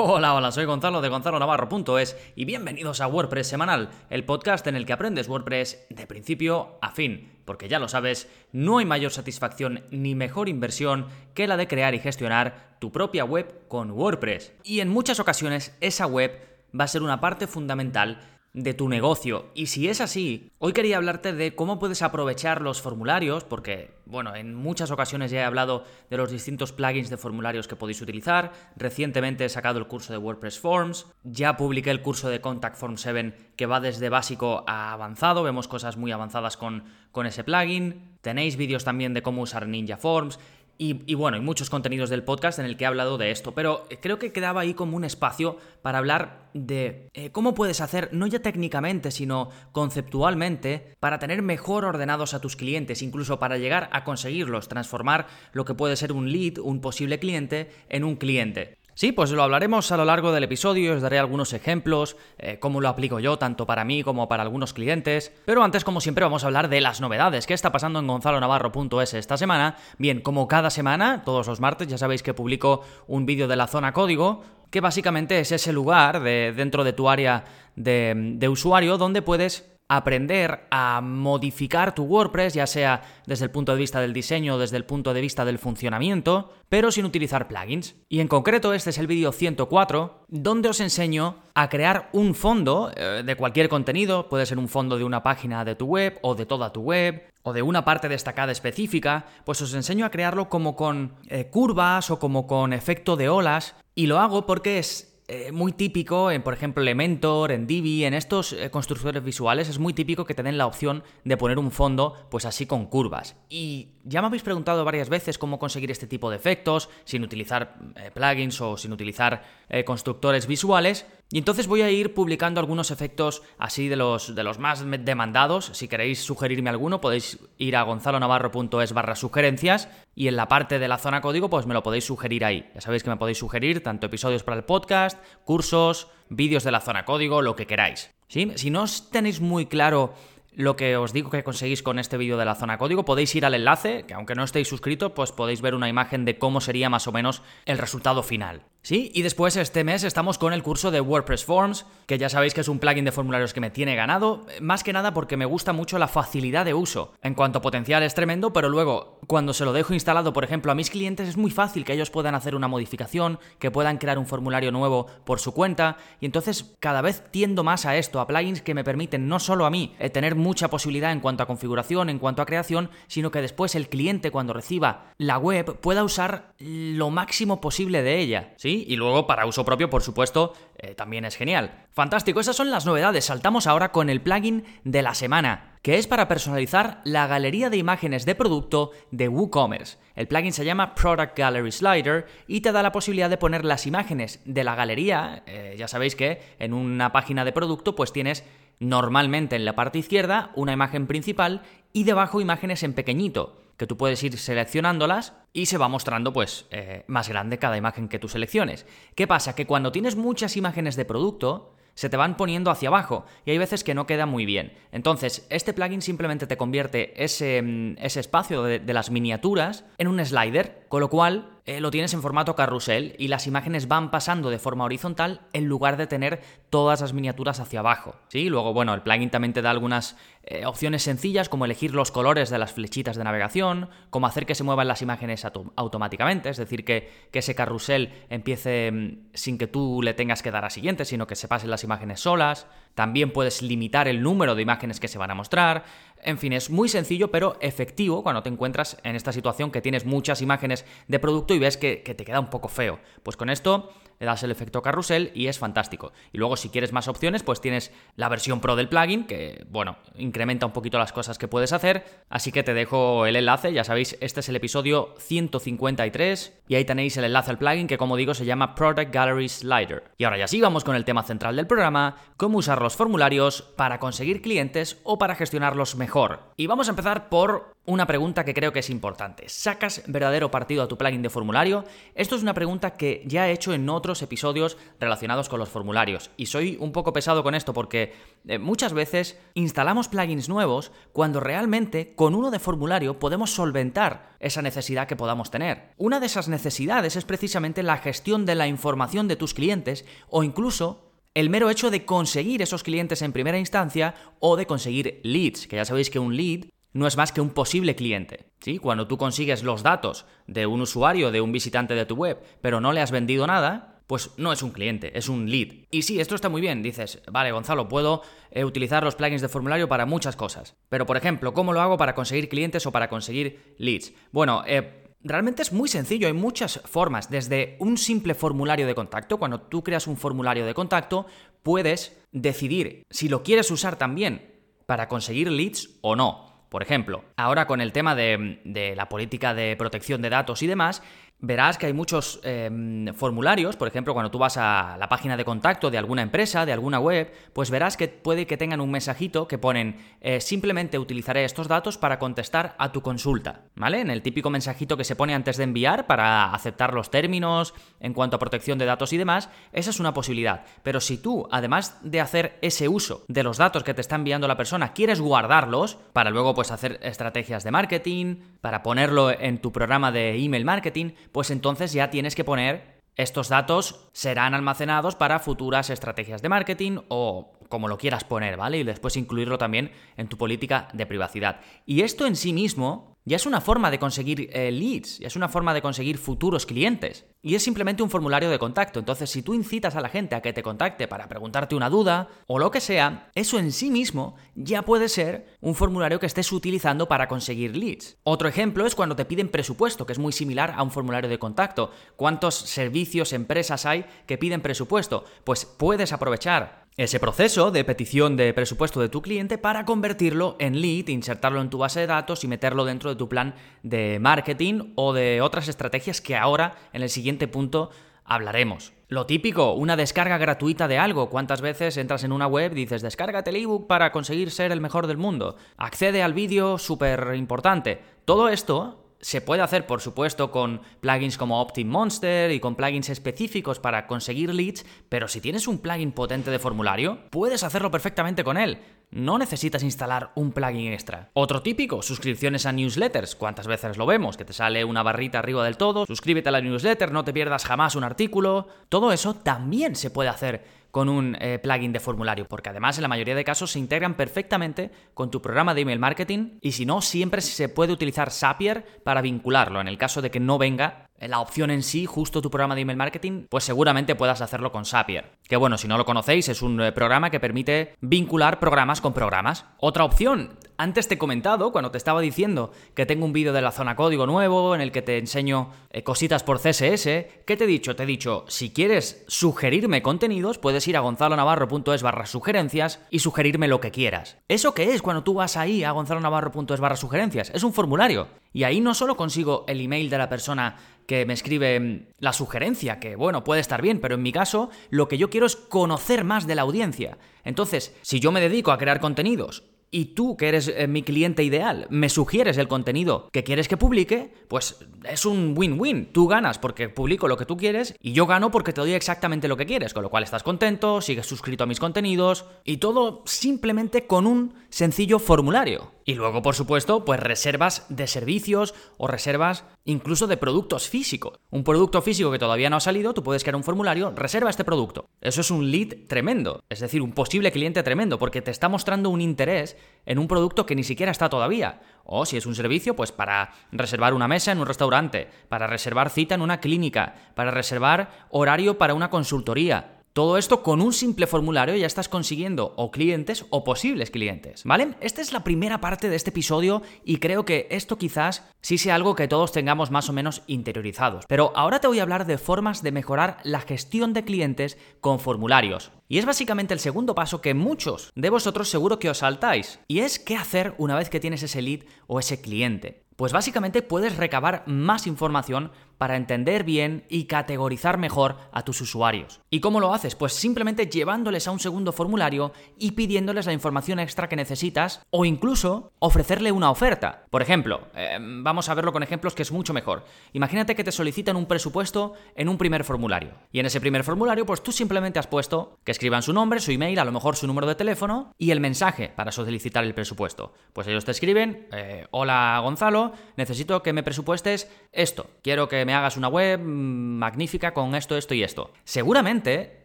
Hola, 0.00 0.34
hola, 0.34 0.52
soy 0.52 0.64
Gonzalo 0.64 1.00
de 1.00 1.08
Gonzalo 1.08 1.40
Navarro.es 1.40 2.16
y 2.36 2.44
bienvenidos 2.44 3.00
a 3.00 3.08
WordPress 3.08 3.48
Semanal, 3.48 3.88
el 4.10 4.24
podcast 4.24 4.64
en 4.68 4.76
el 4.76 4.86
que 4.86 4.92
aprendes 4.92 5.28
WordPress 5.28 5.88
de 5.90 6.06
principio 6.06 6.78
a 6.80 6.92
fin. 6.92 7.32
Porque 7.44 7.68
ya 7.68 7.80
lo 7.80 7.88
sabes, 7.88 8.30
no 8.52 8.78
hay 8.78 8.84
mayor 8.84 9.10
satisfacción 9.10 9.82
ni 9.90 10.14
mejor 10.14 10.48
inversión 10.48 11.08
que 11.34 11.48
la 11.48 11.56
de 11.56 11.66
crear 11.66 11.96
y 11.96 11.98
gestionar 11.98 12.76
tu 12.78 12.92
propia 12.92 13.24
web 13.24 13.66
con 13.66 13.90
WordPress. 13.90 14.52
Y 14.62 14.78
en 14.78 14.88
muchas 14.88 15.18
ocasiones 15.18 15.76
esa 15.80 16.06
web 16.06 16.30
va 16.78 16.84
a 16.84 16.88
ser 16.88 17.02
una 17.02 17.18
parte 17.18 17.48
fundamental 17.48 18.37
de 18.62 18.74
tu 18.74 18.88
negocio. 18.88 19.46
Y 19.54 19.66
si 19.66 19.88
es 19.88 20.00
así, 20.00 20.50
hoy 20.58 20.72
quería 20.72 20.96
hablarte 20.96 21.32
de 21.32 21.54
cómo 21.54 21.78
puedes 21.78 22.02
aprovechar 22.02 22.60
los 22.60 22.82
formularios, 22.82 23.44
porque, 23.44 23.94
bueno, 24.04 24.34
en 24.34 24.54
muchas 24.54 24.90
ocasiones 24.90 25.30
ya 25.30 25.40
he 25.40 25.44
hablado 25.44 25.84
de 26.10 26.16
los 26.16 26.30
distintos 26.30 26.72
plugins 26.72 27.08
de 27.08 27.16
formularios 27.16 27.68
que 27.68 27.76
podéis 27.76 28.02
utilizar. 28.02 28.52
Recientemente 28.76 29.44
he 29.44 29.48
sacado 29.48 29.78
el 29.78 29.86
curso 29.86 30.12
de 30.12 30.18
WordPress 30.18 30.58
Forms, 30.58 31.06
ya 31.22 31.56
publiqué 31.56 31.90
el 31.90 32.02
curso 32.02 32.28
de 32.28 32.40
Contact 32.40 32.76
Form 32.76 32.96
7 32.96 33.52
que 33.56 33.66
va 33.66 33.80
desde 33.80 34.08
básico 34.08 34.64
a 34.66 34.92
avanzado, 34.92 35.42
vemos 35.42 35.68
cosas 35.68 35.96
muy 35.96 36.10
avanzadas 36.10 36.56
con, 36.56 36.84
con 37.12 37.26
ese 37.26 37.44
plugin. 37.44 38.16
Tenéis 38.20 38.56
vídeos 38.56 38.84
también 38.84 39.14
de 39.14 39.22
cómo 39.22 39.42
usar 39.42 39.68
Ninja 39.68 39.96
Forms. 39.96 40.38
Y, 40.80 41.14
bueno, 41.14 41.36
hay 41.36 41.42
muchos 41.42 41.70
contenidos 41.70 42.08
del 42.08 42.22
podcast 42.22 42.60
en 42.60 42.64
el 42.64 42.76
que 42.76 42.84
he 42.84 42.86
hablado 42.86 43.18
de 43.18 43.32
esto, 43.32 43.52
pero 43.52 43.88
creo 44.00 44.20
que 44.20 44.30
quedaba 44.30 44.60
ahí 44.60 44.74
como 44.74 44.96
un 44.96 45.02
espacio 45.02 45.56
para 45.82 45.98
hablar 45.98 46.50
de 46.54 47.08
eh, 47.14 47.32
cómo 47.32 47.52
puedes 47.52 47.80
hacer, 47.80 48.10
no 48.12 48.28
ya 48.28 48.38
técnicamente, 48.38 49.10
sino 49.10 49.50
conceptualmente, 49.72 50.94
para 51.00 51.18
tener 51.18 51.42
mejor 51.42 51.84
ordenados 51.84 52.32
a 52.32 52.40
tus 52.40 52.54
clientes, 52.54 53.02
incluso 53.02 53.40
para 53.40 53.58
llegar 53.58 53.90
a 53.92 54.04
conseguirlos, 54.04 54.68
transformar 54.68 55.26
lo 55.52 55.64
que 55.64 55.74
puede 55.74 55.96
ser 55.96 56.12
un 56.12 56.30
lead, 56.30 56.58
un 56.58 56.80
posible 56.80 57.18
cliente, 57.18 57.72
en 57.88 58.04
un 58.04 58.14
cliente. 58.14 58.77
Sí, 58.98 59.12
pues 59.12 59.30
lo 59.30 59.44
hablaremos 59.44 59.92
a 59.92 59.96
lo 59.96 60.04
largo 60.04 60.32
del 60.32 60.42
episodio, 60.42 60.92
os 60.92 61.00
daré 61.00 61.20
algunos 61.20 61.52
ejemplos, 61.52 62.16
eh, 62.36 62.58
cómo 62.58 62.80
lo 62.80 62.88
aplico 62.88 63.20
yo, 63.20 63.38
tanto 63.38 63.64
para 63.64 63.84
mí 63.84 64.02
como 64.02 64.26
para 64.26 64.42
algunos 64.42 64.72
clientes. 64.72 65.30
Pero 65.44 65.62
antes, 65.62 65.84
como 65.84 66.00
siempre, 66.00 66.24
vamos 66.24 66.42
a 66.42 66.48
hablar 66.48 66.68
de 66.68 66.80
las 66.80 67.00
novedades. 67.00 67.46
¿Qué 67.46 67.54
está 67.54 67.70
pasando 67.70 68.00
en 68.00 68.08
gonzalonavarro.es 68.08 69.14
esta 69.14 69.36
semana? 69.36 69.76
Bien, 69.98 70.20
como 70.20 70.48
cada 70.48 70.68
semana, 70.70 71.22
todos 71.24 71.46
los 71.46 71.60
martes, 71.60 71.86
ya 71.86 71.96
sabéis 71.96 72.24
que 72.24 72.34
publico 72.34 72.82
un 73.06 73.24
vídeo 73.24 73.46
de 73.46 73.54
la 73.54 73.68
zona 73.68 73.92
código, 73.92 74.42
que 74.68 74.80
básicamente 74.80 75.38
es 75.38 75.52
ese 75.52 75.72
lugar 75.72 76.20
de, 76.20 76.52
dentro 76.56 76.82
de 76.82 76.92
tu 76.92 77.08
área 77.08 77.44
de, 77.76 78.14
de 78.34 78.48
usuario 78.48 78.98
donde 78.98 79.22
puedes 79.22 79.77
aprender 79.88 80.66
a 80.70 81.00
modificar 81.00 81.94
tu 81.94 82.04
WordPress, 82.04 82.54
ya 82.54 82.66
sea 82.66 83.02
desde 83.26 83.46
el 83.46 83.50
punto 83.50 83.72
de 83.72 83.78
vista 83.78 84.00
del 84.00 84.12
diseño 84.12 84.54
o 84.54 84.58
desde 84.58 84.76
el 84.76 84.84
punto 84.84 85.14
de 85.14 85.22
vista 85.22 85.46
del 85.46 85.58
funcionamiento, 85.58 86.52
pero 86.68 86.92
sin 86.92 87.06
utilizar 87.06 87.48
plugins. 87.48 87.96
Y 88.08 88.20
en 88.20 88.28
concreto 88.28 88.74
este 88.74 88.90
es 88.90 88.98
el 88.98 89.06
vídeo 89.06 89.32
104, 89.32 90.24
donde 90.28 90.68
os 90.68 90.80
enseño 90.80 91.36
a 91.54 91.70
crear 91.70 92.10
un 92.12 92.34
fondo 92.34 92.92
eh, 92.94 93.22
de 93.24 93.36
cualquier 93.36 93.70
contenido, 93.70 94.28
puede 94.28 94.46
ser 94.46 94.58
un 94.58 94.68
fondo 94.68 94.98
de 94.98 95.04
una 95.04 95.22
página 95.22 95.64
de 95.64 95.74
tu 95.74 95.86
web 95.86 96.18
o 96.22 96.34
de 96.34 96.44
toda 96.44 96.72
tu 96.72 96.82
web, 96.82 97.24
o 97.42 97.52
de 97.54 97.62
una 97.62 97.84
parte 97.84 98.10
destacada 98.10 98.52
específica, 98.52 99.24
pues 99.44 99.62
os 99.62 99.72
enseño 99.72 100.04
a 100.04 100.10
crearlo 100.10 100.50
como 100.50 100.76
con 100.76 101.14
eh, 101.28 101.48
curvas 101.50 102.10
o 102.10 102.18
como 102.18 102.46
con 102.46 102.74
efecto 102.74 103.16
de 103.16 103.30
olas, 103.30 103.74
y 103.94 104.06
lo 104.06 104.18
hago 104.18 104.44
porque 104.44 104.78
es 104.78 105.07
eh, 105.30 105.52
muy 105.52 105.72
típico, 105.72 106.30
en, 106.30 106.42
por 106.42 106.54
ejemplo, 106.54 106.82
Elementor, 106.82 107.52
en 107.52 107.66
Divi, 107.66 108.06
en 108.06 108.14
estos 108.14 108.54
eh, 108.54 108.70
constructores 108.70 109.22
visuales, 109.22 109.68
es 109.68 109.78
muy 109.78 109.92
típico 109.92 110.24
que 110.24 110.32
te 110.32 110.42
den 110.42 110.56
la 110.56 110.66
opción 110.66 111.04
de 111.22 111.36
poner 111.36 111.58
un 111.58 111.70
fondo, 111.70 112.14
pues 112.30 112.46
así 112.46 112.64
con 112.64 112.86
curvas. 112.86 113.36
Y 113.50 113.90
ya 114.04 114.22
me 114.22 114.28
habéis 114.28 114.42
preguntado 114.42 114.86
varias 114.86 115.10
veces 115.10 115.36
cómo 115.36 115.58
conseguir 115.58 115.90
este 115.90 116.06
tipo 116.06 116.30
de 116.30 116.36
efectos, 116.36 116.88
sin 117.04 117.24
utilizar 117.24 117.76
eh, 117.96 118.10
plugins 118.10 118.58
o 118.62 118.78
sin 118.78 118.90
utilizar 118.90 119.42
constructores 119.84 120.46
visuales. 120.46 121.04
Y 121.30 121.36
entonces 121.36 121.66
voy 121.66 121.82
a 121.82 121.90
ir 121.90 122.14
publicando 122.14 122.58
algunos 122.58 122.90
efectos 122.90 123.42
así 123.58 123.88
de 123.88 123.96
los, 123.96 124.34
de 124.34 124.42
los 124.42 124.58
más 124.58 124.84
demandados. 125.04 125.70
Si 125.74 125.86
queréis 125.86 126.20
sugerirme 126.20 126.70
alguno, 126.70 127.02
podéis 127.02 127.38
ir 127.58 127.76
a 127.76 127.82
gonzalonavarro.es 127.82 128.92
barra 128.94 129.14
sugerencias 129.14 129.90
y 130.14 130.28
en 130.28 130.36
la 130.36 130.48
parte 130.48 130.78
de 130.78 130.88
la 130.88 130.96
zona 130.96 131.20
código, 131.20 131.50
pues 131.50 131.66
me 131.66 131.74
lo 131.74 131.82
podéis 131.82 132.04
sugerir 132.04 132.46
ahí. 132.46 132.70
Ya 132.74 132.80
sabéis 132.80 133.02
que 133.02 133.10
me 133.10 133.18
podéis 133.18 133.38
sugerir 133.38 133.82
tanto 133.82 134.06
episodios 134.06 134.42
para 134.42 134.56
el 134.56 134.64
podcast, 134.64 135.22
cursos, 135.44 136.08
vídeos 136.30 136.64
de 136.64 136.72
la 136.72 136.80
zona 136.80 137.04
código, 137.04 137.42
lo 137.42 137.56
que 137.56 137.66
queráis. 137.66 138.10
Si 138.28 138.70
no 138.70 138.84
tenéis 139.10 139.40
muy 139.40 139.66
claro 139.66 140.14
lo 140.58 140.76
que 140.76 140.96
os 140.96 141.12
digo 141.12 141.30
que 141.30 141.44
conseguís 141.44 141.84
con 141.84 142.00
este 142.00 142.16
vídeo 142.16 142.36
de 142.36 142.44
la 142.44 142.56
zona 142.56 142.78
código, 142.78 143.04
podéis 143.04 143.32
ir 143.36 143.46
al 143.46 143.54
enlace, 143.54 144.04
que 144.08 144.14
aunque 144.14 144.34
no 144.34 144.42
estéis 144.42 144.66
suscritos, 144.66 145.12
pues 145.12 145.30
podéis 145.30 145.60
ver 145.60 145.74
una 145.74 145.88
imagen 145.88 146.24
de 146.24 146.36
cómo 146.36 146.60
sería 146.60 146.90
más 146.90 147.06
o 147.06 147.12
menos 147.12 147.42
el 147.64 147.78
resultado 147.78 148.24
final. 148.24 148.62
¿Sí? 148.88 149.10
Y 149.12 149.20
después 149.20 149.54
este 149.58 149.84
mes 149.84 150.02
estamos 150.02 150.38
con 150.38 150.54
el 150.54 150.62
curso 150.62 150.90
de 150.90 151.02
WordPress 151.02 151.44
Forms, 151.44 151.84
que 152.06 152.16
ya 152.16 152.30
sabéis 152.30 152.54
que 152.54 152.62
es 152.62 152.68
un 152.68 152.78
plugin 152.78 153.04
de 153.04 153.12
formularios 153.12 153.52
que 153.52 153.60
me 153.60 153.68
tiene 153.68 153.94
ganado, 153.94 154.46
más 154.62 154.82
que 154.82 154.94
nada 154.94 155.12
porque 155.12 155.36
me 155.36 155.44
gusta 155.44 155.74
mucho 155.74 155.98
la 155.98 156.08
facilidad 156.08 156.64
de 156.64 156.72
uso. 156.72 157.12
En 157.20 157.34
cuanto 157.34 157.58
a 157.58 157.60
potencial 157.60 158.02
es 158.02 158.14
tremendo, 158.14 158.54
pero 158.54 158.70
luego 158.70 159.20
cuando 159.26 159.52
se 159.52 159.66
lo 159.66 159.74
dejo 159.74 159.92
instalado, 159.92 160.32
por 160.32 160.42
ejemplo, 160.42 160.72
a 160.72 160.74
mis 160.74 160.88
clientes 160.88 161.28
es 161.28 161.36
muy 161.36 161.50
fácil 161.50 161.84
que 161.84 161.92
ellos 161.92 162.08
puedan 162.08 162.34
hacer 162.34 162.54
una 162.54 162.66
modificación, 162.66 163.38
que 163.58 163.70
puedan 163.70 163.98
crear 163.98 164.16
un 164.16 164.24
formulario 164.24 164.72
nuevo 164.72 165.04
por 165.26 165.38
su 165.38 165.52
cuenta, 165.52 165.98
y 166.18 166.24
entonces 166.24 166.74
cada 166.80 167.02
vez 167.02 167.24
tiendo 167.30 167.64
más 167.64 167.84
a 167.84 167.98
esto, 167.98 168.20
a 168.20 168.26
plugins 168.26 168.62
que 168.62 168.72
me 168.72 168.84
permiten 168.84 169.28
no 169.28 169.38
solo 169.38 169.66
a 169.66 169.70
mí 169.70 169.94
eh, 169.98 170.08
tener 170.08 170.34
mucha 170.34 170.68
posibilidad 170.68 171.12
en 171.12 171.20
cuanto 171.20 171.42
a 171.42 171.46
configuración, 171.46 172.08
en 172.08 172.18
cuanto 172.18 172.40
a 172.40 172.46
creación, 172.46 172.88
sino 173.06 173.30
que 173.30 173.42
después 173.42 173.74
el 173.74 173.90
cliente 173.90 174.30
cuando 174.30 174.54
reciba 174.54 175.12
la 175.18 175.36
web 175.36 175.78
pueda 175.78 176.04
usar 176.04 176.54
lo 176.58 177.10
máximo 177.10 177.60
posible 177.60 178.02
de 178.02 178.20
ella, 178.20 178.54
¿sí? 178.56 178.77
Y 178.86 178.96
luego 178.96 179.26
para 179.26 179.46
uso 179.46 179.64
propio, 179.64 179.90
por 179.90 180.02
supuesto, 180.02 180.52
eh, 180.76 180.94
también 180.94 181.24
es 181.24 181.36
genial. 181.36 181.86
Fantástico, 181.92 182.40
esas 182.40 182.56
son 182.56 182.70
las 182.70 182.86
novedades. 182.86 183.24
Saltamos 183.24 183.66
ahora 183.66 183.92
con 183.92 184.10
el 184.10 184.20
plugin 184.20 184.64
de 184.84 185.02
la 185.02 185.14
semana, 185.14 185.76
que 185.82 185.98
es 185.98 186.06
para 186.06 186.28
personalizar 186.28 187.00
la 187.04 187.26
galería 187.26 187.70
de 187.70 187.76
imágenes 187.76 188.26
de 188.26 188.34
producto 188.34 188.92
de 189.10 189.28
WooCommerce. 189.28 189.98
El 190.14 190.28
plugin 190.28 190.52
se 190.52 190.64
llama 190.64 190.94
Product 190.94 191.36
Gallery 191.36 191.72
Slider 191.72 192.26
y 192.46 192.60
te 192.60 192.72
da 192.72 192.82
la 192.82 192.92
posibilidad 192.92 193.30
de 193.30 193.38
poner 193.38 193.64
las 193.64 193.86
imágenes 193.86 194.40
de 194.44 194.64
la 194.64 194.74
galería. 194.74 195.42
Eh, 195.46 195.76
ya 195.78 195.88
sabéis 195.88 196.16
que 196.16 196.40
en 196.58 196.72
una 196.72 197.12
página 197.12 197.44
de 197.44 197.52
producto 197.52 197.94
pues 197.94 198.12
tienes 198.12 198.44
normalmente 198.80 199.56
en 199.56 199.64
la 199.64 199.74
parte 199.74 199.98
izquierda 199.98 200.50
una 200.54 200.72
imagen 200.72 201.06
principal 201.06 201.62
y 201.92 202.04
debajo 202.04 202.40
imágenes 202.40 202.82
en 202.82 202.92
pequeñito 202.92 203.67
que 203.78 203.86
tú 203.86 203.96
puedes 203.96 204.22
ir 204.22 204.36
seleccionándolas 204.36 205.32
y 205.54 205.66
se 205.66 205.78
va 205.78 205.88
mostrando 205.88 206.32
pues 206.32 206.66
eh, 206.70 207.04
más 207.06 207.28
grande 207.28 207.58
cada 207.58 207.78
imagen 207.78 208.08
que 208.08 208.18
tú 208.18 208.28
selecciones. 208.28 208.84
¿Qué 209.14 209.26
pasa? 209.26 209.54
Que 209.54 209.66
cuando 209.66 209.92
tienes 209.92 210.16
muchas 210.16 210.56
imágenes 210.56 210.96
de 210.96 211.04
producto, 211.04 211.74
se 211.94 212.08
te 212.08 212.16
van 212.16 212.36
poniendo 212.36 212.70
hacia 212.70 212.88
abajo 212.88 213.24
y 213.44 213.52
hay 213.52 213.58
veces 213.58 213.84
que 213.84 213.94
no 213.94 214.06
queda 214.06 214.26
muy 214.26 214.46
bien. 214.46 214.72
Entonces, 214.92 215.46
este 215.48 215.72
plugin 215.72 216.02
simplemente 216.02 216.46
te 216.46 216.56
convierte 216.56 217.24
ese, 217.24 217.62
mm, 217.62 217.96
ese 217.98 218.20
espacio 218.20 218.64
de, 218.64 218.80
de, 218.80 218.92
las 218.92 219.10
miniaturas 219.10 219.84
en 219.96 220.08
un 220.08 220.24
slider, 220.24 220.86
con 220.88 221.00
lo 221.00 221.10
cual 221.10 221.58
eh, 221.68 221.80
lo 221.80 221.90
tienes 221.90 222.14
en 222.14 222.22
formato 222.22 222.56
carrusel 222.56 223.14
y 223.18 223.28
las 223.28 223.46
imágenes 223.46 223.88
van 223.88 224.10
pasando 224.10 224.48
de 224.48 224.58
forma 224.58 224.84
horizontal 224.84 225.42
en 225.52 225.66
lugar 225.66 225.98
de 225.98 226.06
tener 226.06 226.40
todas 226.70 227.02
las 227.02 227.12
miniaturas 227.12 227.60
hacia 227.60 227.80
abajo. 227.80 228.16
¿sí? 228.28 228.48
Luego, 228.48 228.72
bueno, 228.72 228.94
el 228.94 229.02
plugin 229.02 229.28
también 229.28 229.52
te 229.52 229.60
da 229.60 229.70
algunas 229.70 230.16
eh, 230.44 230.64
opciones 230.64 231.02
sencillas 231.02 231.50
como 231.50 231.66
elegir 231.66 231.94
los 231.94 232.10
colores 232.10 232.48
de 232.48 232.58
las 232.58 232.72
flechitas 232.72 233.16
de 233.16 233.24
navegación, 233.24 233.90
como 234.08 234.26
hacer 234.26 234.46
que 234.46 234.54
se 234.54 234.64
muevan 234.64 234.88
las 234.88 235.02
imágenes 235.02 235.44
automáticamente, 235.76 236.48
es 236.48 236.56
decir, 236.56 236.86
que, 236.86 237.12
que 237.30 237.40
ese 237.40 237.54
carrusel 237.54 238.14
empiece 238.30 238.90
mm, 238.90 239.28
sin 239.34 239.58
que 239.58 239.66
tú 239.66 240.00
le 240.02 240.14
tengas 240.14 240.42
que 240.42 240.50
dar 240.50 240.64
a 240.64 240.70
siguiente, 240.70 241.04
sino 241.04 241.26
que 241.26 241.36
se 241.36 241.48
pasen 241.48 241.70
las 241.70 241.84
imágenes 241.84 242.20
solas. 242.20 242.66
También 242.98 243.30
puedes 243.30 243.62
limitar 243.62 244.08
el 244.08 244.24
número 244.24 244.56
de 244.56 244.62
imágenes 244.62 244.98
que 244.98 245.06
se 245.06 245.18
van 245.18 245.30
a 245.30 245.34
mostrar. 245.36 245.84
En 246.20 246.36
fin, 246.36 246.52
es 246.52 246.68
muy 246.68 246.88
sencillo 246.88 247.30
pero 247.30 247.56
efectivo 247.60 248.24
cuando 248.24 248.42
te 248.42 248.48
encuentras 248.48 248.96
en 249.04 249.14
esta 249.14 249.30
situación 249.30 249.70
que 249.70 249.80
tienes 249.80 250.04
muchas 250.04 250.42
imágenes 250.42 250.84
de 251.06 251.20
producto 251.20 251.54
y 251.54 251.60
ves 251.60 251.76
que, 251.76 251.98
te 251.98 252.24
queda 252.24 252.40
un 252.40 252.50
poco 252.50 252.66
feo. 252.66 252.98
Pues 253.22 253.36
con 253.36 253.50
esto 253.50 253.92
le 254.18 254.26
das 254.26 254.42
el 254.42 254.50
efecto 254.50 254.82
carrusel 254.82 255.30
y 255.34 255.46
es 255.46 255.58
fantástico. 255.58 256.12
Y 256.32 256.38
luego 256.38 256.56
si 256.56 256.68
quieres 256.68 256.92
más 256.92 257.08
opciones, 257.08 257.42
pues 257.42 257.60
tienes 257.60 257.92
la 258.16 258.28
versión 258.28 258.60
pro 258.60 258.76
del 258.76 258.88
plugin, 258.88 259.26
que 259.26 259.66
bueno, 259.70 259.96
incrementa 260.16 260.66
un 260.66 260.72
poquito 260.72 260.98
las 260.98 261.12
cosas 261.12 261.38
que 261.38 261.48
puedes 261.48 261.72
hacer. 261.72 262.04
Así 262.28 262.52
que 262.52 262.62
te 262.62 262.74
dejo 262.74 263.26
el 263.26 263.36
enlace, 263.36 263.72
ya 263.72 263.84
sabéis, 263.84 264.16
este 264.20 264.40
es 264.40 264.48
el 264.48 264.56
episodio 264.56 265.14
153 265.18 266.62
y 266.68 266.74
ahí 266.74 266.84
tenéis 266.84 267.16
el 267.16 267.24
enlace 267.24 267.50
al 267.50 267.58
plugin 267.58 267.86
que 267.86 267.98
como 267.98 268.16
digo 268.16 268.34
se 268.34 268.44
llama 268.44 268.74
Product 268.74 269.12
Gallery 269.12 269.48
Slider. 269.48 270.04
Y 270.16 270.24
ahora 270.24 270.38
ya 270.38 270.48
sí, 270.48 270.60
vamos 270.60 270.84
con 270.84 270.96
el 270.96 271.04
tema 271.04 271.22
central 271.22 271.56
del 271.56 271.66
programa, 271.66 272.16
cómo 272.36 272.58
usar 272.58 272.82
los 272.82 272.96
formularios 272.96 273.62
para 273.62 273.98
conseguir 273.98 274.42
clientes 274.42 275.00
o 275.04 275.18
para 275.18 275.34
gestionarlos 275.34 275.96
mejor. 275.96 276.52
Y 276.56 276.66
vamos 276.66 276.88
a 276.88 276.90
empezar 276.90 277.28
por 277.28 277.76
una 277.88 278.06
pregunta 278.06 278.44
que 278.44 278.52
creo 278.52 278.70
que 278.70 278.80
es 278.80 278.90
importante. 278.90 279.48
¿Sacas 279.48 280.02
verdadero 280.06 280.50
partido 280.50 280.82
a 280.82 280.88
tu 280.88 280.98
plugin 280.98 281.22
de 281.22 281.30
formulario? 281.30 281.86
Esto 282.14 282.36
es 282.36 282.42
una 282.42 282.52
pregunta 282.52 282.90
que 282.90 283.22
ya 283.24 283.48
he 283.48 283.52
hecho 283.52 283.72
en 283.72 283.86
episodios 284.22 284.76
relacionados 284.98 285.48
con 285.48 285.58
los 285.58 285.68
formularios. 285.68 286.30
Y 286.36 286.46
soy 286.46 286.76
un 286.80 286.92
poco 286.92 287.12
pesado 287.12 287.42
con 287.42 287.54
esto 287.54 287.72
porque 287.72 288.14
eh, 288.46 288.58
muchas 288.58 288.92
veces 288.92 289.38
instalamos 289.54 290.08
plugins 290.08 290.48
nuevos 290.48 290.92
cuando 291.12 291.40
realmente 291.40 292.14
con 292.14 292.34
uno 292.34 292.50
de 292.50 292.58
formulario 292.58 293.18
podemos 293.18 293.50
solventar 293.50 294.36
esa 294.40 294.62
necesidad 294.62 295.06
que 295.06 295.16
podamos 295.16 295.50
tener. 295.50 295.92
Una 295.96 296.20
de 296.20 296.26
esas 296.26 296.48
necesidades 296.48 297.16
es 297.16 297.24
precisamente 297.24 297.82
la 297.82 297.98
gestión 297.98 298.46
de 298.46 298.54
la 298.54 298.66
información 298.66 299.28
de 299.28 299.36
tus 299.36 299.54
clientes 299.54 300.04
o 300.28 300.42
incluso 300.42 301.12
el 301.34 301.50
mero 301.50 301.70
hecho 301.70 301.90
de 301.90 302.04
conseguir 302.04 302.62
esos 302.62 302.82
clientes 302.82 303.22
en 303.22 303.32
primera 303.32 303.58
instancia 303.58 304.14
o 304.40 304.56
de 304.56 304.66
conseguir 304.66 305.20
leads, 305.22 305.66
que 305.66 305.76
ya 305.76 305.84
sabéis 305.84 306.10
que 306.10 306.18
un 306.18 306.36
lead 306.36 306.64
no 306.92 307.06
es 307.06 307.16
más 307.16 307.32
que 307.32 307.40
un 307.40 307.50
posible 307.50 307.94
cliente. 307.94 308.50
¿sí? 308.60 308.78
Cuando 308.78 309.06
tú 309.06 309.18
consigues 309.18 309.62
los 309.62 309.82
datos 309.82 310.26
de 310.46 310.66
un 310.66 310.80
usuario, 310.80 311.30
de 311.30 311.40
un 311.40 311.52
visitante 311.52 311.94
de 311.94 312.06
tu 312.06 312.16
web, 312.16 312.42
pero 312.60 312.80
no 312.80 312.92
le 312.92 313.00
has 313.00 313.10
vendido 313.10 313.46
nada, 313.46 313.97
pues 314.08 314.30
no 314.38 314.52
es 314.52 314.62
un 314.62 314.70
cliente, 314.70 315.16
es 315.16 315.28
un 315.28 315.48
lead. 315.48 315.68
Y 315.90 316.02
sí, 316.02 316.18
esto 316.18 316.34
está 316.34 316.48
muy 316.48 316.60
bien, 316.62 316.82
dices, 316.82 317.22
vale, 317.30 317.52
Gonzalo, 317.52 317.88
puedo 317.88 318.22
eh, 318.50 318.64
utilizar 318.64 319.04
los 319.04 319.14
plugins 319.14 319.42
de 319.42 319.50
formulario 319.50 319.86
para 319.86 320.06
muchas 320.06 320.34
cosas. 320.34 320.74
Pero, 320.88 321.04
por 321.06 321.18
ejemplo, 321.18 321.52
¿cómo 321.52 321.74
lo 321.74 321.82
hago 321.82 321.98
para 321.98 322.14
conseguir 322.14 322.48
clientes 322.48 322.86
o 322.86 322.90
para 322.90 323.08
conseguir 323.08 323.76
leads? 323.78 324.12
Bueno, 324.32 324.64
eh, 324.66 325.04
Realmente 325.20 325.62
es 325.62 325.72
muy 325.72 325.88
sencillo, 325.88 326.28
hay 326.28 326.32
muchas 326.32 326.80
formas, 326.84 327.28
desde 327.28 327.76
un 327.80 327.98
simple 327.98 328.34
formulario 328.34 328.86
de 328.86 328.94
contacto, 328.94 329.36
cuando 329.36 329.62
tú 329.62 329.82
creas 329.82 330.06
un 330.06 330.16
formulario 330.16 330.64
de 330.64 330.74
contacto, 330.74 331.26
puedes 331.64 332.16
decidir 332.30 333.02
si 333.10 333.28
lo 333.28 333.42
quieres 333.42 333.72
usar 333.72 333.96
también 333.96 334.54
para 334.86 335.08
conseguir 335.08 335.50
leads 335.50 335.98
o 336.02 336.14
no. 336.14 336.48
Por 336.68 336.82
ejemplo, 336.82 337.24
ahora 337.36 337.66
con 337.66 337.80
el 337.80 337.92
tema 337.92 338.14
de, 338.14 338.94
la 338.94 339.08
política 339.08 339.54
de 339.54 339.74
protección 339.76 340.20
de 340.20 340.30
datos 340.30 340.62
y 340.62 340.66
demás, 340.66 341.02
verás 341.40 341.78
que 341.78 341.86
hay 341.86 341.92
muchos 341.92 342.40
em, 342.42 343.12
formularios, 343.14 343.76
por 343.76 343.86
ejemplo, 343.86 344.12
cuando 344.12 344.30
tú 344.30 344.38
vas 344.38 344.56
a 344.56 344.96
la 344.98 345.08
página 345.08 345.36
de 345.36 345.44
contacto 345.44 345.90
de 345.90 345.98
alguna 345.98 346.22
empresa, 346.22 346.66
de 346.66 346.72
alguna 346.72 346.98
web, 346.98 347.32
pues 347.52 347.70
verás 347.70 347.96
que 347.96 348.08
puede 348.08 348.46
que 348.46 348.56
tengan 348.56 348.80
un 348.80 348.90
mensajito 348.90 349.46
que 349.46 349.58
ponen 349.58 349.96
eh, 350.20 350.40
simplemente 350.40 350.98
utilizaré 350.98 351.44
estos 351.44 351.68
datos 351.68 351.96
para 351.96 352.18
contestar 352.18 352.74
a 352.78 352.90
tu 352.90 353.02
consulta, 353.02 353.62
¿vale? 353.76 354.00
En 354.00 354.10
el 354.10 354.22
típico 354.22 354.50
mensajito 354.50 354.96
que 354.96 355.04
se 355.04 355.14
pone 355.14 355.34
antes 355.34 355.56
de 355.56 355.64
enviar 355.64 356.06
para 356.06 356.52
aceptar 356.52 356.92
los 356.92 357.10
términos 357.10 357.72
en 358.00 358.14
cuanto 358.14 358.36
a 358.36 358.40
protección 358.40 358.78
de 358.78 358.86
datos 358.86 359.12
y 359.12 359.16
demás, 359.16 359.48
esa 359.72 359.90
es 359.90 360.00
una 360.00 360.14
posibilidad. 360.14 360.64
Pero 360.82 361.00
si 361.00 361.18
tú, 361.18 361.46
además 361.52 361.98
de 362.02 362.20
hacer 362.20 362.58
ese 362.62 362.88
uso 362.88 363.24
de 363.28 363.44
los 363.44 363.58
datos 363.58 363.84
que 363.84 363.94
te 363.94 364.00
está 364.00 364.16
enviando 364.16 364.48
la 364.48 364.56
persona, 364.56 364.92
quieres 364.92 365.20
guardarlos 365.20 365.98
para 366.12 366.30
luego 366.30 366.54
pues 366.54 366.72
hacer 366.72 366.98
estrategias 367.02 367.62
de 367.62 367.70
marketing, 367.70 368.36
para 368.60 368.82
ponerlo 368.82 369.30
en 369.30 369.60
tu 369.60 369.70
programa 369.70 370.10
de 370.10 370.36
email 370.36 370.64
marketing, 370.64 371.12
pues 371.38 371.52
entonces 371.52 371.92
ya 371.92 372.10
tienes 372.10 372.34
que 372.34 372.42
poner 372.42 372.98
estos 373.14 373.48
datos 373.48 374.08
serán 374.12 374.54
almacenados 374.54 375.14
para 375.14 375.38
futuras 375.38 375.88
estrategias 375.88 376.42
de 376.42 376.48
marketing 376.48 376.98
o 377.06 377.52
como 377.68 377.86
lo 377.86 377.96
quieras 377.96 378.24
poner, 378.24 378.56
¿vale? 378.56 378.78
Y 378.78 378.82
después 378.82 379.16
incluirlo 379.16 379.56
también 379.56 379.92
en 380.16 380.26
tu 380.26 380.36
política 380.36 380.88
de 380.94 381.06
privacidad. 381.06 381.60
Y 381.86 382.00
esto 382.00 382.26
en 382.26 382.34
sí 382.34 382.52
mismo 382.52 383.16
ya 383.28 383.36
es 383.36 383.44
una 383.44 383.60
forma 383.60 383.90
de 383.90 383.98
conseguir 383.98 384.48
eh, 384.52 384.72
leads, 384.72 385.18
ya 385.18 385.26
es 385.26 385.36
una 385.36 385.50
forma 385.50 385.74
de 385.74 385.82
conseguir 385.82 386.16
futuros 386.16 386.64
clientes. 386.64 387.26
Y 387.42 387.54
es 387.54 387.62
simplemente 387.62 388.02
un 388.02 388.10
formulario 388.10 388.48
de 388.48 388.58
contacto. 388.58 388.98
Entonces, 388.98 389.28
si 389.30 389.42
tú 389.42 389.54
incitas 389.54 389.94
a 389.94 390.00
la 390.00 390.08
gente 390.08 390.34
a 390.34 390.40
que 390.40 390.54
te 390.54 390.62
contacte 390.62 391.06
para 391.06 391.28
preguntarte 391.28 391.74
una 391.74 391.90
duda 391.90 392.28
o 392.46 392.58
lo 392.58 392.70
que 392.70 392.80
sea, 392.80 393.30
eso 393.34 393.58
en 393.58 393.70
sí 393.70 393.90
mismo 393.90 394.36
ya 394.54 394.82
puede 394.82 395.08
ser 395.08 395.56
un 395.60 395.74
formulario 395.74 396.18
que 396.18 396.26
estés 396.26 396.50
utilizando 396.52 397.06
para 397.06 397.28
conseguir 397.28 397.76
leads. 397.76 398.16
Otro 398.24 398.48
ejemplo 398.48 398.86
es 398.86 398.94
cuando 398.94 399.14
te 399.14 399.26
piden 399.26 399.50
presupuesto, 399.50 400.06
que 400.06 400.14
es 400.14 400.18
muy 400.18 400.32
similar 400.32 400.72
a 400.74 400.82
un 400.82 400.90
formulario 400.90 401.28
de 401.28 401.38
contacto. 401.38 401.92
¿Cuántos 402.16 402.54
servicios, 402.54 403.34
empresas 403.34 403.84
hay 403.84 404.06
que 404.26 404.38
piden 404.38 404.62
presupuesto? 404.62 405.24
Pues 405.44 405.66
puedes 405.66 406.12
aprovechar 406.12 406.87
ese 406.98 407.20
proceso 407.20 407.70
de 407.70 407.84
petición 407.84 408.36
de 408.36 408.52
presupuesto 408.52 409.00
de 409.00 409.08
tu 409.08 409.22
cliente 409.22 409.56
para 409.56 409.84
convertirlo 409.84 410.56
en 410.58 410.80
lead, 410.80 411.06
insertarlo 411.06 411.60
en 411.60 411.70
tu 411.70 411.78
base 411.78 412.00
de 412.00 412.08
datos 412.08 412.42
y 412.42 412.48
meterlo 412.48 412.84
dentro 412.84 413.08
de 413.08 413.16
tu 413.16 413.28
plan 413.28 413.54
de 413.84 414.18
marketing 414.18 414.92
o 414.96 415.12
de 415.12 415.40
otras 415.40 415.68
estrategias 415.68 416.20
que 416.20 416.36
ahora 416.36 416.74
en 416.92 417.02
el 417.02 417.08
siguiente 417.08 417.46
punto 417.46 417.90
hablaremos. 418.24 418.92
Lo 419.06 419.26
típico, 419.26 419.74
una 419.74 419.96
descarga 419.96 420.38
gratuita 420.38 420.88
de 420.88 420.98
algo. 420.98 421.30
¿Cuántas 421.30 421.60
veces 421.60 421.96
entras 421.96 422.24
en 422.24 422.32
una 422.32 422.48
web 422.48 422.72
y 422.72 422.80
dices 422.80 423.00
descárgate 423.00 423.50
el 423.50 423.56
ebook 423.56 423.86
para 423.86 424.10
conseguir 424.10 424.50
ser 424.50 424.72
el 424.72 424.80
mejor 424.80 425.06
del 425.06 425.18
mundo? 425.18 425.56
Accede 425.76 426.24
al 426.24 426.34
vídeo 426.34 426.78
súper 426.78 427.32
importante. 427.36 428.02
Todo 428.24 428.48
esto 428.48 429.07
se 429.20 429.40
puede 429.40 429.62
hacer, 429.62 429.86
por 429.86 430.00
supuesto, 430.00 430.50
con 430.50 430.80
plugins 431.00 431.38
como 431.38 431.60
OptimMonster 431.60 432.50
y 432.52 432.60
con 432.60 432.76
plugins 432.76 433.08
específicos 433.08 433.80
para 433.80 434.06
conseguir 434.06 434.54
leads, 434.54 434.86
pero 435.08 435.28
si 435.28 435.40
tienes 435.40 435.66
un 435.66 435.78
plugin 435.78 436.12
potente 436.12 436.50
de 436.50 436.58
formulario, 436.58 437.18
puedes 437.30 437.62
hacerlo 437.64 437.90
perfectamente 437.90 438.44
con 438.44 438.56
él. 438.56 438.78
No 439.10 439.38
necesitas 439.38 439.82
instalar 439.82 440.32
un 440.34 440.52
plugin 440.52 440.92
extra. 440.92 441.30
Otro 441.32 441.62
típico, 441.62 442.02
suscripciones 442.02 442.66
a 442.66 442.72
newsletters. 442.72 443.36
¿Cuántas 443.36 443.66
veces 443.66 443.96
lo 443.96 444.04
vemos? 444.04 444.36
Que 444.36 444.44
te 444.44 444.52
sale 444.52 444.84
una 444.84 445.02
barrita 445.02 445.38
arriba 445.38 445.64
del 445.64 445.78
todo. 445.78 446.04
Suscríbete 446.04 446.50
a 446.50 446.52
la 446.52 446.60
newsletter, 446.60 447.10
no 447.10 447.24
te 447.24 447.32
pierdas 447.32 447.64
jamás 447.64 447.96
un 447.96 448.04
artículo. 448.04 448.68
Todo 448.90 449.10
eso 449.12 449.34
también 449.34 449.96
se 449.96 450.10
puede 450.10 450.28
hacer 450.28 450.78
con 450.90 451.08
un 451.08 451.36
eh, 451.40 451.58
plugin 451.58 451.92
de 451.92 452.00
formulario, 452.00 452.46
porque 452.48 452.70
además 452.70 452.98
en 452.98 453.02
la 453.02 453.08
mayoría 453.08 453.34
de 453.34 453.44
casos 453.44 453.72
se 453.72 453.78
integran 453.78 454.14
perfectamente 454.14 454.90
con 455.14 455.30
tu 455.30 455.42
programa 455.42 455.74
de 455.74 455.82
email 455.82 455.98
marketing 455.98 456.58
y 456.60 456.72
si 456.72 456.86
no, 456.86 457.02
siempre 457.02 457.40
se 457.40 457.68
puede 457.68 457.92
utilizar 457.92 458.30
Zapier 458.30 458.84
para 459.04 459.22
vincularlo. 459.22 459.80
En 459.80 459.88
el 459.88 459.98
caso 459.98 460.22
de 460.22 460.30
que 460.30 460.40
no 460.40 460.58
venga 460.58 461.07
la 461.20 461.40
opción 461.40 461.70
en 461.70 461.82
sí, 461.82 462.06
justo 462.06 462.40
tu 462.40 462.50
programa 462.50 462.74
de 462.74 462.82
email 462.82 462.96
marketing, 462.96 463.46
pues 463.48 463.64
seguramente 463.64 464.14
puedas 464.14 464.40
hacerlo 464.40 464.70
con 464.70 464.84
Zapier. 464.84 465.32
Que 465.48 465.56
bueno, 465.56 465.78
si 465.78 465.88
no 465.88 465.98
lo 465.98 466.04
conocéis, 466.04 466.48
es 466.48 466.62
un 466.62 466.80
eh, 466.80 466.92
programa 466.92 467.30
que 467.30 467.40
permite 467.40 467.94
vincular 468.00 468.60
programas 468.60 469.00
con 469.00 469.12
programas. 469.12 469.64
Otra 469.78 470.04
opción, 470.04 470.58
antes 470.76 471.08
te 471.08 471.14
he 471.14 471.18
comentado, 471.18 471.72
cuando 471.72 471.90
te 471.90 471.98
estaba 471.98 472.20
diciendo 472.20 472.70
que 472.94 473.06
tengo 473.06 473.24
un 473.24 473.32
vídeo 473.32 473.52
de 473.52 473.62
la 473.62 473.72
zona 473.72 473.96
código 473.96 474.26
nuevo 474.26 474.74
en 474.74 474.80
el 474.80 474.92
que 474.92 475.02
te 475.02 475.18
enseño 475.18 475.70
eh, 475.90 476.04
cositas 476.04 476.44
por 476.44 476.58
CSS, 476.58 477.04
¿qué 477.46 477.56
te 477.56 477.64
he 477.64 477.66
dicho? 477.66 477.96
Te 477.96 478.04
he 478.04 478.06
dicho, 478.06 478.44
si 478.46 478.70
quieres 478.70 479.24
sugerirme 479.26 480.02
contenidos, 480.02 480.58
puedes 480.58 480.86
ir 480.86 480.96
a 480.96 481.00
gonzalonavarro.es 481.00 482.02
barra 482.02 482.26
sugerencias 482.26 483.00
y 483.10 483.18
sugerirme 483.18 483.66
lo 483.66 483.80
que 483.80 483.90
quieras. 483.90 484.38
¿Eso 484.48 484.74
qué 484.74 484.92
es 484.94 485.02
cuando 485.02 485.24
tú 485.24 485.34
vas 485.34 485.56
ahí 485.56 485.82
a 485.82 485.90
gonzalonavarro.es 485.90 486.80
barra 486.80 486.96
sugerencias? 486.96 487.50
Es 487.54 487.64
un 487.64 487.72
formulario. 487.72 488.28
Y 488.52 488.64
ahí 488.64 488.80
no 488.80 488.94
solo 488.94 489.16
consigo 489.16 489.64
el 489.68 489.80
email 489.80 490.10
de 490.10 490.18
la 490.18 490.28
persona 490.28 490.76
que 491.06 491.24
me 491.26 491.32
escribe 491.32 491.80
mm, 491.80 492.06
la 492.18 492.32
sugerencia, 492.32 493.00
que 493.00 493.16
bueno, 493.16 493.44
puede 493.44 493.60
estar 493.60 493.82
bien, 493.82 494.00
pero 494.00 494.14
en 494.16 494.22
mi 494.22 494.32
caso 494.32 494.70
lo 494.90 495.08
que 495.08 495.18
yo 495.18 495.30
quiero 495.30 495.46
es 495.46 495.56
conocer 495.56 496.24
más 496.24 496.46
de 496.46 496.54
la 496.54 496.62
audiencia. 496.62 497.18
Entonces, 497.44 497.96
si 498.02 498.20
yo 498.20 498.32
me 498.32 498.40
dedico 498.40 498.72
a 498.72 498.78
crear 498.78 499.00
contenidos 499.00 499.64
y 499.90 500.06
tú, 500.06 500.36
que 500.36 500.48
eres 500.48 500.68
eh, 500.68 500.86
mi 500.86 501.02
cliente 501.02 501.42
ideal, 501.42 501.86
me 501.90 502.08
sugieres 502.08 502.58
el 502.58 502.68
contenido 502.68 503.28
que 503.32 503.44
quieres 503.44 503.68
que 503.68 503.76
publique, 503.76 504.32
pues 504.48 504.76
es 505.04 505.24
un 505.24 505.54
win-win. 505.56 506.12
Tú 506.12 506.28
ganas 506.28 506.58
porque 506.58 506.88
publico 506.88 507.28
lo 507.28 507.36
que 507.36 507.46
tú 507.46 507.56
quieres 507.56 507.94
y 508.00 508.12
yo 508.12 508.26
gano 508.26 508.50
porque 508.50 508.72
te 508.72 508.80
doy 508.80 508.92
exactamente 508.92 509.48
lo 509.48 509.56
que 509.56 509.66
quieres, 509.66 509.94
con 509.94 510.02
lo 510.02 510.10
cual 510.10 510.24
estás 510.24 510.42
contento, 510.42 511.00
sigues 511.00 511.26
suscrito 511.26 511.64
a 511.64 511.66
mis 511.66 511.80
contenidos 511.80 512.44
y 512.64 512.78
todo 512.78 513.22
simplemente 513.26 514.06
con 514.06 514.26
un 514.26 514.54
sencillo 514.68 515.18
formulario. 515.18 515.92
Y 516.04 516.14
luego, 516.14 516.40
por 516.40 516.54
supuesto, 516.54 517.04
pues 517.04 517.20
reservas 517.20 517.84
de 517.90 518.06
servicios 518.06 518.74
o 518.96 519.08
reservas 519.08 519.64
incluso 519.84 520.26
de 520.26 520.38
productos 520.38 520.88
físicos. 520.88 521.38
Un 521.50 521.64
producto 521.64 522.00
físico 522.00 522.30
que 522.30 522.38
todavía 522.38 522.70
no 522.70 522.76
ha 522.76 522.80
salido, 522.80 523.12
tú 523.12 523.22
puedes 523.22 523.42
crear 523.42 523.56
un 523.56 523.62
formulario, 523.62 524.12
reserva 524.12 524.48
este 524.48 524.64
producto. 524.64 525.10
Eso 525.20 525.42
es 525.42 525.50
un 525.50 525.70
lead 525.70 526.06
tremendo, 526.08 526.64
es 526.70 526.80
decir, 526.80 527.02
un 527.02 527.12
posible 527.12 527.52
cliente 527.52 527.82
tremendo, 527.82 528.18
porque 528.18 528.40
te 528.40 528.50
está 528.50 528.70
mostrando 528.70 529.10
un 529.10 529.20
interés 529.20 529.76
en 530.06 530.18
un 530.18 530.26
producto 530.26 530.64
que 530.64 530.74
ni 530.74 530.84
siquiera 530.84 531.12
está 531.12 531.28
todavía. 531.28 531.80
O 532.04 532.24
si 532.24 532.38
es 532.38 532.46
un 532.46 532.54
servicio, 532.54 532.96
pues 532.96 533.12
para 533.12 533.52
reservar 533.72 534.14
una 534.14 534.28
mesa 534.28 534.52
en 534.52 534.58
un 534.58 534.66
restaurante, 534.66 535.28
para 535.48 535.66
reservar 535.66 536.08
cita 536.08 536.34
en 536.34 536.40
una 536.40 536.60
clínica, 536.60 537.14
para 537.34 537.50
reservar 537.50 538.26
horario 538.30 538.78
para 538.78 538.94
una 538.94 539.10
consultoría. 539.10 539.97
Todo 540.18 540.36
esto 540.36 540.64
con 540.64 540.82
un 540.82 540.92
simple 540.92 541.28
formulario 541.28 541.76
ya 541.76 541.86
estás 541.86 542.08
consiguiendo 542.08 542.74
o 542.76 542.90
clientes 542.90 543.46
o 543.50 543.62
posibles 543.62 544.10
clientes, 544.10 544.64
¿vale? 544.64 544.96
Esta 545.00 545.20
es 545.22 545.32
la 545.32 545.44
primera 545.44 545.80
parte 545.80 546.08
de 546.08 546.16
este 546.16 546.30
episodio 546.30 546.82
y 547.04 547.18
creo 547.18 547.44
que 547.44 547.68
esto 547.70 547.98
quizás 547.98 548.42
sí 548.60 548.78
sea 548.78 548.96
algo 548.96 549.14
que 549.14 549.28
todos 549.28 549.52
tengamos 549.52 549.92
más 549.92 550.08
o 550.08 550.12
menos 550.12 550.42
interiorizados. 550.48 551.24
Pero 551.28 551.52
ahora 551.54 551.78
te 551.78 551.86
voy 551.86 552.00
a 552.00 552.02
hablar 552.02 552.26
de 552.26 552.36
formas 552.36 552.82
de 552.82 552.90
mejorar 552.90 553.38
la 553.44 553.60
gestión 553.60 554.12
de 554.12 554.24
clientes 554.24 554.76
con 555.00 555.20
formularios. 555.20 555.92
Y 556.08 556.18
es 556.18 556.26
básicamente 556.26 556.74
el 556.74 556.80
segundo 556.80 557.14
paso 557.14 557.40
que 557.40 557.54
muchos 557.54 558.10
de 558.16 558.30
vosotros 558.30 558.68
seguro 558.68 558.98
que 558.98 559.10
os 559.10 559.18
saltáis. 559.18 559.78
Y 559.86 560.00
es 560.00 560.18
qué 560.18 560.34
hacer 560.34 560.74
una 560.78 560.96
vez 560.96 561.10
que 561.10 561.20
tienes 561.20 561.44
ese 561.44 561.62
lead 561.62 561.84
o 562.08 562.18
ese 562.18 562.40
cliente. 562.40 563.04
Pues 563.18 563.32
básicamente 563.32 563.82
puedes 563.82 564.16
recabar 564.16 564.62
más 564.66 565.08
información 565.08 565.72
para 565.98 566.16
entender 566.16 566.64
bien 566.64 567.04
y 567.08 567.24
categorizar 567.24 567.98
mejor 567.98 568.36
a 568.52 568.62
tus 568.62 568.80
usuarios. 568.80 569.40
¿Y 569.50 569.60
cómo 569.60 569.80
lo 569.80 569.92
haces? 569.92 570.14
Pues 570.14 570.32
simplemente 570.32 570.86
llevándoles 570.86 571.46
a 571.46 571.50
un 571.50 571.58
segundo 571.58 571.92
formulario 571.92 572.52
y 572.78 572.92
pidiéndoles 572.92 573.46
la 573.46 573.52
información 573.52 573.98
extra 573.98 574.28
que 574.28 574.36
necesitas 574.36 575.02
o 575.10 575.24
incluso 575.24 575.92
ofrecerle 575.98 576.52
una 576.52 576.70
oferta. 576.70 577.24
Por 577.30 577.42
ejemplo, 577.42 577.88
em, 577.94 578.42
vamos 578.44 578.68
a 578.68 578.74
verlo 578.74 578.92
con 578.92 579.02
ejemplos 579.02 579.34
que 579.34 579.42
es 579.42 579.52
mucho 579.52 579.74
mejor. 579.74 580.04
Imagínate 580.32 580.74
que 580.74 580.84
te 580.84 580.92
solicitan 580.92 581.36
un 581.36 581.46
presupuesto 581.46 582.14
en 582.34 582.48
un 582.48 582.58
primer 582.58 582.84
formulario. 582.84 583.32
Y 583.52 583.60
en 583.60 583.66
ese 583.66 583.80
primer 583.80 584.04
formulario, 584.04 584.46
pues 584.46 584.62
tú 584.62 584.72
simplemente 584.72 585.18
has 585.18 585.26
puesto 585.26 585.78
que 585.84 585.92
escriban 585.92 586.22
su 586.22 586.32
nombre, 586.32 586.60
su 586.60 586.70
email, 586.70 586.98
a 586.98 587.04
lo 587.04 587.12
mejor 587.12 587.36
su 587.36 587.46
número 587.46 587.66
de 587.66 587.74
teléfono 587.74 588.32
y 588.38 588.50
el 588.50 588.60
mensaje 588.60 589.08
para 589.08 589.32
solicitar 589.32 589.84
el 589.84 589.94
presupuesto. 589.94 590.52
Pues 590.72 590.86
ellos 590.86 591.04
te 591.04 591.10
escriben, 591.10 591.66
eh, 591.72 592.06
hola 592.10 592.60
Gonzalo, 592.62 593.12
necesito 593.36 593.82
que 593.82 593.92
me 593.92 594.02
presupuestes 594.02 594.70
esto. 594.92 595.26
Quiero 595.42 595.68
que 595.68 595.84
me 595.88 595.94
hagas 595.94 596.18
una 596.18 596.28
web 596.28 596.60
magnífica 596.60 597.72
con 597.72 597.94
esto, 597.94 598.18
esto 598.18 598.34
y 598.34 598.42
esto. 598.42 598.72
Seguramente, 598.84 599.84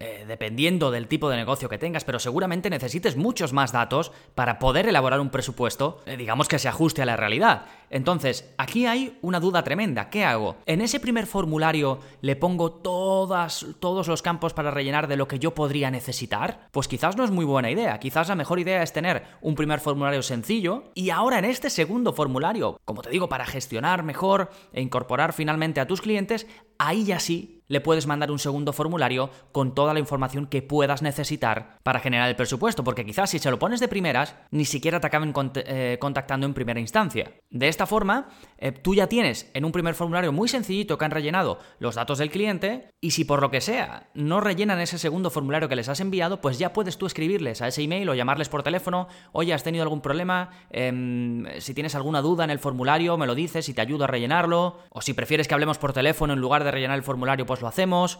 eh, 0.00 0.24
dependiendo 0.26 0.90
del 0.90 1.08
tipo 1.08 1.28
de 1.28 1.36
negocio 1.36 1.68
que 1.68 1.76
tengas, 1.76 2.04
pero 2.04 2.18
seguramente 2.18 2.70
necesites 2.70 3.18
muchos 3.18 3.52
más 3.52 3.70
datos 3.70 4.10
para 4.34 4.58
poder 4.58 4.88
elaborar 4.88 5.20
un 5.20 5.28
presupuesto, 5.28 6.00
eh, 6.06 6.16
digamos 6.16 6.48
que 6.48 6.58
se 6.58 6.68
ajuste 6.68 7.02
a 7.02 7.04
la 7.04 7.18
realidad. 7.18 7.66
Entonces, 7.90 8.54
aquí 8.56 8.86
hay 8.86 9.18
una 9.20 9.40
duda 9.40 9.64
tremenda. 9.64 10.08
¿Qué 10.08 10.24
hago? 10.24 10.56
¿En 10.64 10.80
ese 10.80 11.00
primer 11.00 11.26
formulario 11.26 11.98
le 12.20 12.36
pongo 12.36 12.70
todas, 12.72 13.66
todos 13.80 14.06
los 14.08 14.22
campos 14.22 14.54
para 14.54 14.70
rellenar 14.70 15.08
de 15.08 15.16
lo 15.16 15.28
que 15.28 15.40
yo 15.40 15.54
podría 15.54 15.90
necesitar? 15.90 16.68
Pues 16.70 16.88
quizás 16.88 17.16
no 17.16 17.24
es 17.24 17.30
muy 17.30 17.44
buena 17.44 17.70
idea. 17.70 17.98
Quizás 17.98 18.28
la 18.28 18.36
mejor 18.36 18.60
idea 18.60 18.82
es 18.82 18.92
tener 18.92 19.24
un 19.40 19.56
primer 19.56 19.80
formulario 19.80 20.22
sencillo 20.22 20.92
y 20.94 21.10
ahora 21.10 21.40
en 21.40 21.44
este 21.44 21.68
segundo 21.68 22.12
formulario, 22.12 22.80
como 22.84 23.02
te 23.02 23.10
digo, 23.10 23.28
para 23.28 23.44
gestionar 23.44 24.04
mejor 24.04 24.50
e 24.72 24.80
incorporar 24.80 25.32
finalmente 25.32 25.80
a 25.80 25.86
tus 25.86 26.00
clientes, 26.00 26.46
ahí 26.78 27.04
ya 27.04 27.18
sí 27.18 27.59
le 27.70 27.80
puedes 27.80 28.08
mandar 28.08 28.32
un 28.32 28.40
segundo 28.40 28.72
formulario 28.72 29.30
con 29.52 29.74
toda 29.74 29.94
la 29.94 30.00
información 30.00 30.46
que 30.46 30.60
puedas 30.60 31.02
necesitar 31.02 31.78
para 31.84 32.00
generar 32.00 32.28
el 32.28 32.34
presupuesto, 32.34 32.82
porque 32.82 33.06
quizás 33.06 33.30
si 33.30 33.38
se 33.38 33.50
lo 33.50 33.60
pones 33.60 33.78
de 33.78 33.86
primeras, 33.86 34.34
ni 34.50 34.64
siquiera 34.64 35.00
te 35.00 35.06
acaben 35.06 35.32
eh, 35.54 35.96
contactando 36.00 36.46
en 36.46 36.52
primera 36.52 36.80
instancia. 36.80 37.30
De 37.48 37.68
esta 37.68 37.86
forma, 37.86 38.28
eh, 38.58 38.72
tú 38.72 38.96
ya 38.96 39.06
tienes 39.06 39.48
en 39.54 39.64
un 39.64 39.70
primer 39.70 39.94
formulario 39.94 40.32
muy 40.32 40.48
sencillito 40.48 40.98
que 40.98 41.04
han 41.04 41.12
rellenado 41.12 41.60
los 41.78 41.94
datos 41.94 42.18
del 42.18 42.32
cliente 42.32 42.90
y 43.00 43.12
si 43.12 43.24
por 43.24 43.40
lo 43.40 43.52
que 43.52 43.60
sea 43.60 44.10
no 44.14 44.40
rellenan 44.40 44.80
ese 44.80 44.98
segundo 44.98 45.30
formulario 45.30 45.68
que 45.68 45.76
les 45.76 45.88
has 45.88 46.00
enviado, 46.00 46.40
pues 46.40 46.58
ya 46.58 46.72
puedes 46.72 46.98
tú 46.98 47.06
escribirles 47.06 47.62
a 47.62 47.68
ese 47.68 47.82
email 47.82 48.08
o 48.08 48.14
llamarles 48.14 48.48
por 48.48 48.64
teléfono, 48.64 49.06
oye, 49.30 49.54
¿has 49.54 49.62
tenido 49.62 49.84
algún 49.84 50.00
problema? 50.00 50.50
Em, 50.70 51.46
si 51.60 51.72
tienes 51.72 51.94
alguna 51.94 52.20
duda 52.20 52.42
en 52.42 52.50
el 52.50 52.58
formulario, 52.58 53.16
me 53.16 53.28
lo 53.28 53.36
dices 53.36 53.68
y 53.68 53.74
te 53.74 53.80
ayudo 53.80 54.04
a 54.04 54.06
rellenarlo, 54.08 54.78
o 54.90 55.00
si 55.00 55.14
prefieres 55.14 55.46
que 55.46 55.54
hablemos 55.54 55.78
por 55.78 55.92
teléfono 55.92 56.32
en 56.32 56.40
lugar 56.40 56.64
de 56.64 56.72
rellenar 56.72 56.96
el 56.96 57.04
formulario, 57.04 57.46
pues 57.46 57.59
lo 57.60 57.68
hacemos. 57.68 58.18